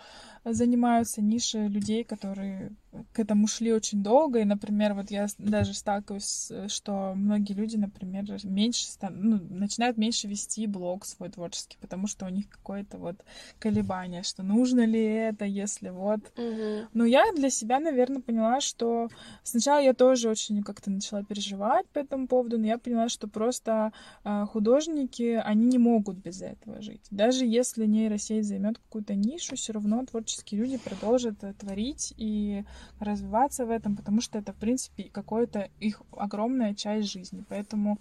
занимаются 0.44 1.22
ниши 1.22 1.68
людей, 1.68 2.04
которые 2.04 2.72
к 3.12 3.18
этому 3.18 3.46
шли 3.46 3.72
очень 3.72 4.02
долго. 4.02 4.40
И, 4.40 4.44
например, 4.44 4.94
вот 4.94 5.10
я 5.10 5.26
даже 5.38 5.74
сталкиваюсь, 5.74 6.52
что 6.68 7.14
многие 7.14 7.52
люди, 7.54 7.76
например, 7.76 8.24
меньше 8.44 8.86
ну, 9.10 9.40
начинают 9.50 9.96
меньше 9.96 10.28
вести 10.28 10.66
блог 10.66 11.04
свой 11.04 11.30
творческий, 11.30 11.78
потому 11.80 12.06
что 12.06 12.26
у 12.26 12.28
них 12.28 12.48
какое-то 12.48 12.98
вот 12.98 13.16
колебание, 13.58 14.22
что 14.22 14.42
нужно 14.42 14.84
ли 14.84 15.02
это, 15.02 15.44
если 15.44 15.88
вот. 15.88 16.20
Угу. 16.36 16.88
Но 16.92 17.04
я 17.04 17.24
для 17.34 17.50
себя, 17.50 17.80
наверное, 17.80 18.20
поняла, 18.20 18.60
что 18.60 19.08
сначала 19.42 19.80
я 19.80 19.94
тоже 19.94 20.28
очень 20.28 20.62
как-то 20.62 20.90
начала 20.90 21.24
переживать 21.24 21.86
по 21.88 21.98
этому 21.98 22.26
поводу, 22.26 22.58
но 22.58 22.66
я 22.66 22.78
поняла, 22.78 23.08
что 23.08 23.28
просто 23.28 23.92
э, 24.24 24.46
художники, 24.50 25.40
они 25.44 25.66
не 25.66 25.78
могут 25.78 26.16
без 26.16 26.42
этого 26.42 26.82
жить. 26.82 27.02
Даже 27.10 27.46
если 27.46 27.86
нейросеть 27.86 28.46
займет 28.46 28.78
какую-то 28.78 29.14
нишу, 29.14 29.56
все 29.56 29.72
равно 29.72 30.04
творческие 30.04 30.60
люди 30.60 30.76
продолжат 30.78 31.42
э, 31.42 31.54
творить 31.54 32.12
и 32.16 32.64
развиваться 33.00 33.66
в 33.66 33.70
этом, 33.70 33.96
потому 33.96 34.20
что 34.20 34.38
это, 34.38 34.52
в 34.52 34.56
принципе, 34.56 35.04
какая-то 35.04 35.70
их 35.80 36.02
огромная 36.16 36.74
часть 36.74 37.10
жизни. 37.10 37.44
Поэтому, 37.48 37.98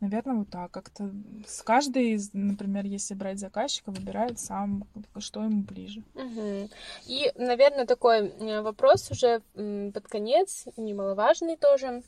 наверное, 0.00 0.36
вот 0.36 0.50
так. 0.50 0.70
Как-то 0.70 1.10
с 1.46 1.62
каждой, 1.62 2.18
например, 2.32 2.84
если 2.84 3.14
брать 3.14 3.38
заказчика, 3.38 3.90
выбирает 3.90 4.38
сам, 4.38 4.84
что 5.18 5.42
ему 5.42 5.62
ближе. 5.62 6.02
Угу. 6.14 6.70
И, 7.06 7.32
наверное, 7.36 7.86
такой 7.86 8.28
э, 8.28 8.62
вопрос 8.62 9.10
уже 9.10 9.42
под 9.54 10.06
конец, 10.08 10.66
немаловажный 10.76 11.56
тоже 11.56 12.02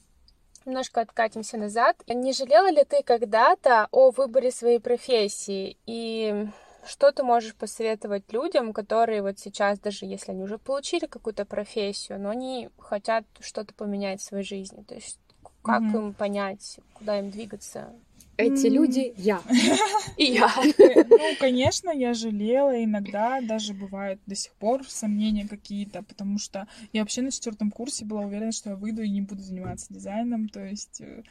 немножко 0.65 1.01
откатимся 1.01 1.57
назад. 1.57 1.97
Не 2.07 2.33
жалела 2.33 2.71
ли 2.71 2.85
ты 2.85 3.03
когда-то 3.03 3.89
о 3.91 4.11
выборе 4.11 4.51
своей 4.51 4.79
профессии? 4.79 5.77
И 5.87 6.47
что 6.85 7.13
ты 7.13 7.23
можешь 7.23 7.55
посоветовать 7.55 8.33
людям, 8.33 8.73
которые 8.73 9.23
вот 9.23 9.39
сейчас, 9.39 9.79
даже 9.79 10.07
если 10.07 10.33
они 10.33 10.43
уже 10.43 10.59
получили 10.59 11.07
какую-то 11.07 11.45
профессию, 11.45 12.21
но 12.21 12.31
они 12.31 12.71
хотят 12.79 13.25
что-то 13.41 13.75
поменять 13.75 14.21
в 14.21 14.25
своей 14.25 14.45
жизни? 14.45 14.83
То 14.83 14.95
есть 14.95 15.19
как 15.63 15.83
mm-hmm. 15.83 15.97
им 15.97 16.13
понять, 16.15 16.79
куда 16.95 17.19
им 17.19 17.31
двигаться? 17.31 17.93
Эти 18.39 18.67
mm. 18.67 18.71
люди 18.71 19.15
я. 19.19 19.43
И 20.17 20.25
я. 20.25 20.51
Ну, 20.57 21.37
конечно, 21.39 21.91
я 21.91 22.15
жалела. 22.15 22.83
Иногда 22.83 23.41
даже 23.41 23.75
бывают 23.75 24.21
до 24.27 24.35
сих 24.35 24.53
пор 24.55 24.89
сомнения 24.89 25.47
какие-то, 25.47 26.03
потому 26.03 26.39
что 26.39 26.67
я 26.93 27.03
вообще 27.03 27.21
на 27.23 27.31
четвертом 27.31 27.71
курсе 27.71 28.05
была 28.05 28.23
уверена, 28.23 28.53
что 28.53 28.71
я 28.71 28.77
выйду 28.77 29.03
и 29.03 29.11
не 29.11 29.21
буду 29.21 29.43
заниматься 29.43 29.93
дизайном. 29.93 30.49
То 30.49 30.65
есть, 30.65 31.03
э, 31.03 31.23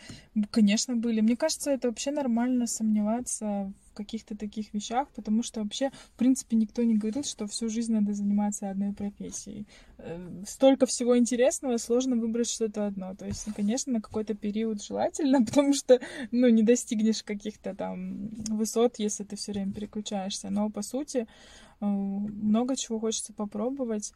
конечно, 0.52 0.96
были. 0.96 1.22
Мне 1.22 1.36
кажется, 1.36 1.72
это 1.72 1.88
вообще 1.88 2.12
нормально 2.12 2.68
сомневаться 2.68 3.74
в 3.91 3.93
каких-то 3.93 4.36
таких 4.36 4.73
вещах, 4.73 5.10
потому 5.15 5.43
что 5.43 5.62
вообще, 5.62 5.89
в 5.89 6.17
принципе, 6.17 6.56
никто 6.56 6.82
не 6.84 6.95
говорит, 6.95 7.25
что 7.25 7.45
всю 7.47 7.69
жизнь 7.69 7.93
надо 7.93 8.13
заниматься 8.13 8.69
одной 8.69 8.93
профессией. 8.93 9.67
Э, 9.97 10.43
столько 10.47 10.86
всего 10.86 11.17
интересного, 11.17 11.77
сложно 11.77 12.15
выбрать 12.15 12.49
что-то 12.49 12.88
одно. 12.88 13.15
То 13.15 13.25
есть, 13.25 13.47
конечно, 13.56 13.93
на 13.93 14.01
какой-то 14.01 14.34
период 14.34 14.84
желательно, 14.84 15.45
потому 15.45 15.73
что, 15.73 15.99
ну, 16.32 16.49
не 16.49 16.63
достигнешь 16.63 17.23
каких-то 17.23 17.75
там 17.75 18.30
высот, 18.47 18.99
если 18.99 19.23
ты 19.23 19.36
все 19.36 19.51
время 19.51 19.73
переключаешься. 19.73 20.49
Но, 20.49 20.69
по 20.69 20.82
сути, 20.82 21.27
э, 21.80 21.86
много 21.86 22.75
чего 22.75 22.99
хочется 22.99 23.34
попробовать. 23.34 24.13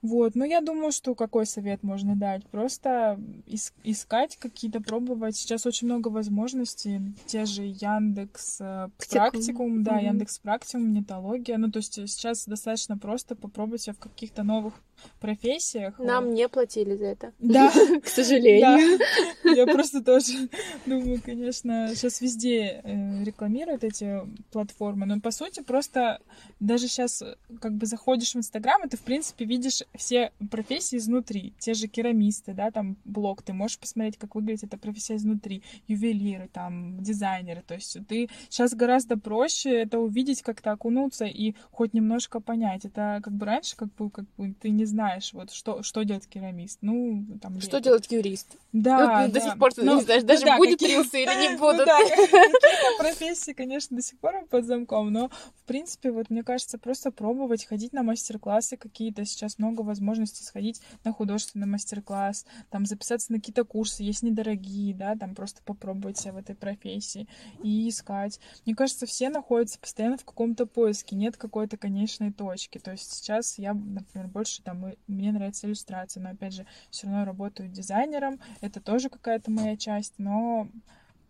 Вот, 0.00 0.34
но 0.34 0.44
я 0.44 0.60
думаю, 0.60 0.92
что 0.92 1.14
какой 1.14 1.46
совет 1.46 1.82
можно 1.82 2.14
дать? 2.14 2.46
Просто 2.46 3.18
ис- 3.46 3.72
искать 3.82 4.36
какие-то, 4.36 4.80
пробовать. 4.80 5.36
Сейчас 5.36 5.66
очень 5.66 5.88
много 5.88 6.08
возможностей. 6.08 7.00
Те 7.26 7.44
же 7.44 7.64
Яндекс 7.64 8.58
э, 8.60 8.88
Практикум, 9.10 9.82
да, 9.82 9.98
mm-hmm. 9.98 10.04
Яндекс 10.04 10.38
Практикум, 10.38 10.92
нетология. 10.92 11.58
Ну, 11.58 11.70
то 11.70 11.78
есть 11.78 11.94
сейчас 11.94 12.46
достаточно 12.46 12.96
просто 12.96 13.34
попробовать 13.34 13.82
себя 13.82 13.94
в 13.94 13.98
каких-то 13.98 14.44
новых 14.44 14.74
профессиях. 15.20 15.98
Нам 15.98 16.34
не 16.34 16.48
платили 16.48 16.94
за 16.96 17.06
это. 17.06 17.32
Да, 17.38 17.70
к 18.02 18.08
сожалению. 18.08 18.98
Я 19.44 19.66
просто 19.66 20.02
тоже 20.02 20.48
думаю, 20.86 21.20
конечно, 21.24 21.94
сейчас 21.94 22.20
везде 22.20 22.80
э, 22.82 23.24
рекламируют 23.24 23.84
эти 23.84 24.20
платформы, 24.50 25.06
но 25.06 25.20
по 25.20 25.30
сути 25.30 25.60
просто 25.60 26.20
даже 26.60 26.88
сейчас 26.88 27.22
как 27.60 27.74
бы 27.74 27.86
заходишь 27.86 28.34
в 28.34 28.38
Инстаграм, 28.38 28.84
и 28.84 28.88
ты 28.88 28.96
в 28.96 29.02
принципе 29.02 29.44
видишь 29.44 29.82
все 29.94 30.32
профессии 30.50 30.96
изнутри. 30.96 31.54
Те 31.58 31.74
же 31.74 31.88
керамисты, 31.88 32.52
да, 32.52 32.70
там 32.70 32.96
блог, 33.04 33.42
ты 33.42 33.52
можешь 33.52 33.78
посмотреть, 33.78 34.18
как 34.18 34.34
выглядит 34.34 34.64
эта 34.64 34.78
профессия 34.78 35.16
изнутри, 35.16 35.62
ювелиры, 35.86 36.48
там, 36.52 37.02
дизайнеры, 37.02 37.62
то 37.66 37.74
есть 37.74 37.96
ты 38.08 38.28
сейчас 38.48 38.74
гораздо 38.74 39.16
проще 39.16 39.70
это 39.82 39.98
увидеть, 39.98 40.42
как-то 40.42 40.72
окунуться 40.72 41.24
и 41.24 41.54
хоть 41.70 41.94
немножко 41.94 42.40
понять. 42.40 42.84
Это 42.84 43.20
как 43.22 43.32
бы 43.34 43.46
раньше 43.46 43.76
как 43.76 43.94
бы, 43.94 44.10
как 44.10 44.24
бы 44.36 44.54
ты 44.60 44.70
не 44.70 44.84
знаешь, 44.88 45.32
вот 45.32 45.52
что, 45.52 45.82
что 45.82 46.02
делает 46.02 46.26
керамист. 46.26 46.78
Ну, 46.80 47.24
там... 47.40 47.60
Что 47.60 47.80
делает 47.80 48.10
юрист? 48.10 48.56
Да, 48.72 48.98
ну, 48.98 49.06
да. 49.06 49.28
До 49.28 49.40
сих 49.40 49.58
пор 49.58 49.72
ты 49.72 49.82
ну, 49.82 49.96
не 49.96 50.02
знаешь, 50.02 50.24
даже 50.24 50.44
да, 50.44 50.56
будет 50.56 50.78
какие... 50.78 50.96
рилсы 50.96 51.22
или 51.22 51.48
не 51.48 51.56
будут. 51.58 51.78
Ну, 51.80 51.86
да, 51.86 51.98
какие-то 51.98 52.98
профессии, 52.98 53.52
конечно, 53.52 53.96
до 53.96 54.02
сих 54.02 54.18
пор 54.18 54.44
под 54.50 54.64
замком, 54.64 55.12
но, 55.12 55.28
в 55.28 55.64
принципе, 55.66 56.10
вот 56.10 56.30
мне 56.30 56.42
кажется, 56.42 56.78
просто 56.78 57.10
пробовать, 57.10 57.66
ходить 57.66 57.92
на 57.92 58.02
мастер-классы 58.02 58.76
какие-то. 58.76 59.24
Сейчас 59.24 59.58
много 59.58 59.82
возможностей 59.82 60.44
сходить 60.44 60.80
на 61.04 61.12
художественный 61.12 61.66
мастер-класс, 61.66 62.46
там 62.70 62.86
записаться 62.86 63.32
на 63.32 63.38
какие-то 63.38 63.64
курсы, 63.64 64.02
есть 64.02 64.22
недорогие, 64.22 64.94
да, 64.94 65.14
там 65.14 65.34
просто 65.34 65.62
попробовать 65.62 66.18
себя 66.18 66.32
в 66.32 66.36
этой 66.38 66.54
профессии 66.54 67.28
и 67.62 67.88
искать. 67.88 68.40
Мне 68.64 68.74
кажется, 68.74 69.06
все 69.06 69.28
находятся 69.28 69.78
постоянно 69.78 70.16
в 70.16 70.24
каком-то 70.24 70.66
поиске, 70.66 71.16
нет 71.16 71.36
какой-то 71.36 71.76
конечной 71.76 72.32
точки. 72.32 72.78
То 72.78 72.92
есть 72.92 73.12
сейчас 73.12 73.58
я, 73.58 73.74
например, 73.74 74.28
больше 74.28 74.62
там 74.62 74.77
мне 75.06 75.32
нравится 75.32 75.66
иллюстрация, 75.66 76.22
но 76.22 76.30
опять 76.30 76.54
же, 76.54 76.66
все 76.90 77.06
равно 77.06 77.24
работаю 77.24 77.68
дизайнером, 77.68 78.40
это 78.60 78.80
тоже 78.80 79.08
какая-то 79.08 79.50
моя 79.50 79.76
часть, 79.76 80.14
но 80.18 80.68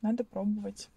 надо 0.02 0.24
пробовать. 0.24 0.88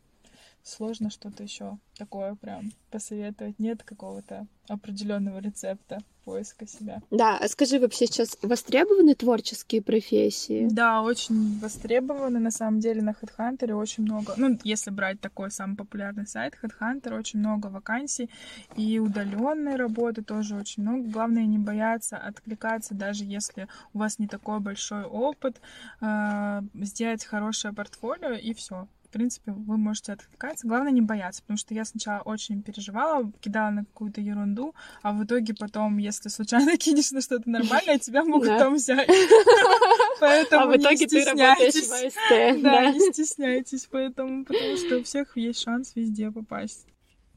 Сложно 0.63 1.10
что-то 1.10 1.43
еще 1.43 1.78
такое 1.97 2.36
прям 2.36 2.71
посоветовать. 2.91 3.58
Нет 3.60 3.84
какого-то 3.84 4.47
определенного 4.67 5.39
рецепта 5.39 6.00
поиска 6.24 6.67
себя. 6.67 7.02
Да, 7.10 7.38
а 7.38 7.47
скажи, 7.47 7.80
вообще 7.80 8.06
сейчас 8.06 8.38
востребованы 8.41 9.15
творческие 9.15 9.82
профессии? 9.82 10.67
Да, 10.69 11.02
очень 11.02 11.60
востребованы. 11.60 12.39
На 12.39 12.52
самом 12.52 12.80
деле 12.80 13.02
на 13.02 13.12
HeadHunter 13.12 13.74
очень 13.74 14.04
много, 14.04 14.34
ну, 14.38 14.58
если 14.63 14.91
брать 14.91 15.19
такой 15.19 15.52
самый 15.52 15.76
популярный 15.76 16.28
сайт 16.28 16.54
HeadHunter, 16.62 17.17
очень 17.17 17.39
много 17.39 17.67
вакансий 17.67 18.30
и 18.76 19.00
удаленной 19.00 19.76
работы 19.76 20.21
тоже 20.21 20.56
очень 20.56 20.84
много. 20.84 21.10
Главное 21.10 21.45
не 21.45 21.58
бояться 21.58 22.17
откликаться, 22.17 22.93
даже 22.93 23.24
если 23.26 23.67
у 23.93 24.00
вас 24.00 24.19
не 24.19 24.28
такой 24.28 24.60
большой 24.60 25.04
опыт, 25.04 25.60
э, 26.02 26.62
сделать 26.76 27.26
хорошее 27.26 27.74
портфолио 27.74 28.34
и 28.34 28.54
все 28.54 28.88
принципе, 29.12 29.52
вы 29.52 29.78
можете 29.78 30.13
отвлекаться. 30.13 30.67
Главное 30.67 30.91
не 30.91 31.02
бояться, 31.02 31.41
потому 31.41 31.58
что 31.58 31.74
я 31.74 31.86
сначала 31.86 32.21
очень 32.21 32.62
переживала, 32.63 33.32
кидала 33.41 33.69
на 33.69 33.86
какую-то 33.86 34.21
ерунду, 34.21 34.74
а 35.02 35.13
в 35.13 35.24
итоге 35.24 35.54
потом, 35.54 35.97
если 35.97 36.30
случайно 36.30 36.78
кинешь 36.78 37.12
на 37.12 37.21
что-то 37.21 37.50
нормальное, 37.50 38.00
тебя 38.00 38.24
могут 38.24 38.47
там 38.47 38.76
взять. 38.76 39.08
Поэтому 40.19 40.63
а 40.63 40.67
в 40.67 40.78
итоге 40.78 41.08
ты 41.08 41.26
работаешь 41.26 41.74
в 41.74 41.91
АСТ. 41.91 42.62
Да, 42.62 42.91
не 42.91 43.00
стесняйтесь, 43.12 43.88
поэтому, 43.89 44.45
потому 44.45 44.78
что 44.78 44.97
у 44.97 45.04
всех 45.04 45.36
есть 45.36 45.62
шанс 45.62 45.93
везде 45.95 46.32
попасть. 46.32 46.86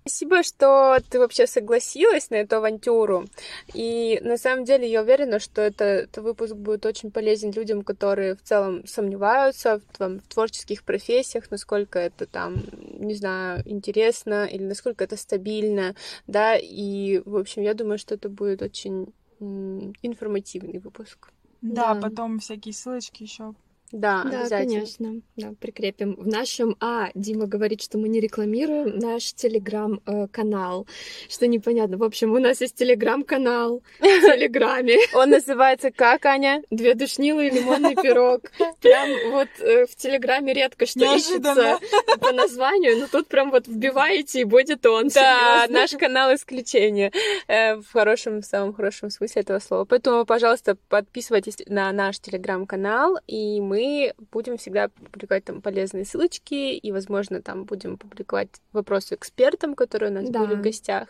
Спасибо, 0.07 0.43
что 0.43 0.99
ты 1.09 1.19
вообще 1.19 1.47
согласилась 1.47 2.29
на 2.29 2.35
эту 2.35 2.57
авантюру. 2.57 3.25
И 3.73 4.21
на 4.23 4.37
самом 4.37 4.67
деле 4.67 4.87
я 4.87 5.01
уверена, 5.01 5.39
что 5.39 5.63
это, 5.63 5.85
этот 5.85 6.23
выпуск 6.23 6.55
будет 6.55 6.85
очень 6.85 7.11
полезен 7.11 7.53
людям, 7.53 7.81
которые 7.81 8.37
в 8.37 8.43
целом 8.43 8.87
сомневаются 8.87 9.79
в, 9.79 9.97
там, 9.97 10.21
в 10.21 10.29
творческих 10.29 10.85
профессиях, 10.85 11.51
насколько 11.51 11.99
это 11.99 12.27
там, 12.27 12.57
не 12.99 13.15
знаю, 13.15 13.63
интересно 13.65 14.45
или 14.45 14.63
насколько 14.63 15.05
это 15.05 15.17
стабильно, 15.17 15.95
да, 16.27 16.55
и, 16.55 17.23
в 17.25 17.39
общем, 17.39 17.63
я 17.63 17.73
думаю, 17.73 17.97
что 17.97 18.15
это 18.15 18.29
будет 18.29 18.61
очень 18.61 19.07
информативный 19.41 20.81
выпуск. 20.81 21.31
Да, 21.63 21.95
да. 21.95 22.01
потом 22.03 22.41
всякие 22.41 22.75
ссылочки 22.75 23.23
еще 23.23 23.55
да, 23.95 24.25
да, 24.25 24.41
обязательно. 24.41 24.75
конечно. 24.75 25.15
Да, 25.37 25.55
прикрепим. 25.61 26.17
В 26.17 26.27
нашем... 26.27 26.77
А, 26.81 27.11
Дима 27.15 27.47
говорит, 27.47 27.81
что 27.81 27.97
мы 27.97 28.09
не 28.09 28.19
рекламируем 28.19 28.99
наш 28.99 29.33
телеграм-канал, 29.35 30.89
что 31.29 31.47
непонятно. 31.47 31.97
В 31.97 32.03
общем, 32.03 32.33
у 32.33 32.41
нас 32.41 32.61
есть 32.61 32.75
телеграм-канал 32.75 33.83
в 34.01 34.03
Телеграме. 34.03 34.99
Он 35.15 35.31
называется 35.31 35.93
как, 35.93 36.27
Аня? 36.27 36.65
Две 36.71 36.95
душнилы 36.95 37.47
и 37.47 37.51
лимонный 37.51 37.95
пирог. 37.95 38.51
Прям 38.81 39.31
вот 39.31 39.49
э, 39.61 39.87
в 39.87 39.95
Телеграме 39.95 40.55
редко 40.55 40.87
что 40.87 41.15
ищется 41.15 41.79
по 42.19 42.33
названию, 42.33 42.99
но 42.99 43.07
тут 43.07 43.29
прям 43.29 43.53
вот 43.53 43.69
вбиваете, 43.69 44.41
и 44.41 44.45
будет 44.45 44.85
он. 44.87 45.07
Да, 45.07 45.67
наш 45.69 45.93
канал 45.93 46.35
исключение. 46.35 47.13
Э, 47.47 47.77
в 47.77 47.93
хорошем, 47.93 48.43
в 48.43 48.45
самом 48.45 48.75
хорошем 48.75 49.11
смысле 49.11 49.43
этого 49.43 49.61
слова. 49.61 49.85
Поэтому, 49.85 50.25
пожалуйста, 50.25 50.77
подписывайтесь 50.89 51.59
на 51.69 51.93
наш 51.93 52.19
телеграм-канал, 52.19 53.19
и 53.29 53.61
мы 53.61 53.84
мы 53.85 54.15
будем 54.33 54.57
всегда 54.57 54.89
публиковать 54.89 55.45
там 55.45 55.61
полезные 55.61 56.05
ссылочки, 56.05 56.75
и, 56.75 56.93
возможно, 56.93 57.43
там 57.43 57.65
будем 57.65 57.99
публиковать 57.99 58.49
вопросы 58.73 59.15
экспертам, 59.15 59.75
которые 59.75 60.11
у 60.11 60.15
нас 60.15 60.31
да. 60.31 60.41
были 60.41 60.55
в 60.55 60.63
гостях. 60.63 61.09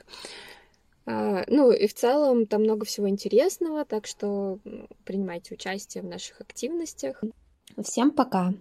А, 1.06 1.44
ну 1.48 1.70
и 1.70 1.86
в 1.86 1.94
целом 1.94 2.46
там 2.46 2.62
много 2.62 2.84
всего 2.84 3.08
интересного, 3.08 3.84
так 3.84 4.06
что 4.06 4.58
принимайте 5.04 5.54
участие 5.54 6.02
в 6.02 6.06
наших 6.06 6.40
активностях. 6.40 7.22
Всем 7.80 8.10
пока! 8.10 8.52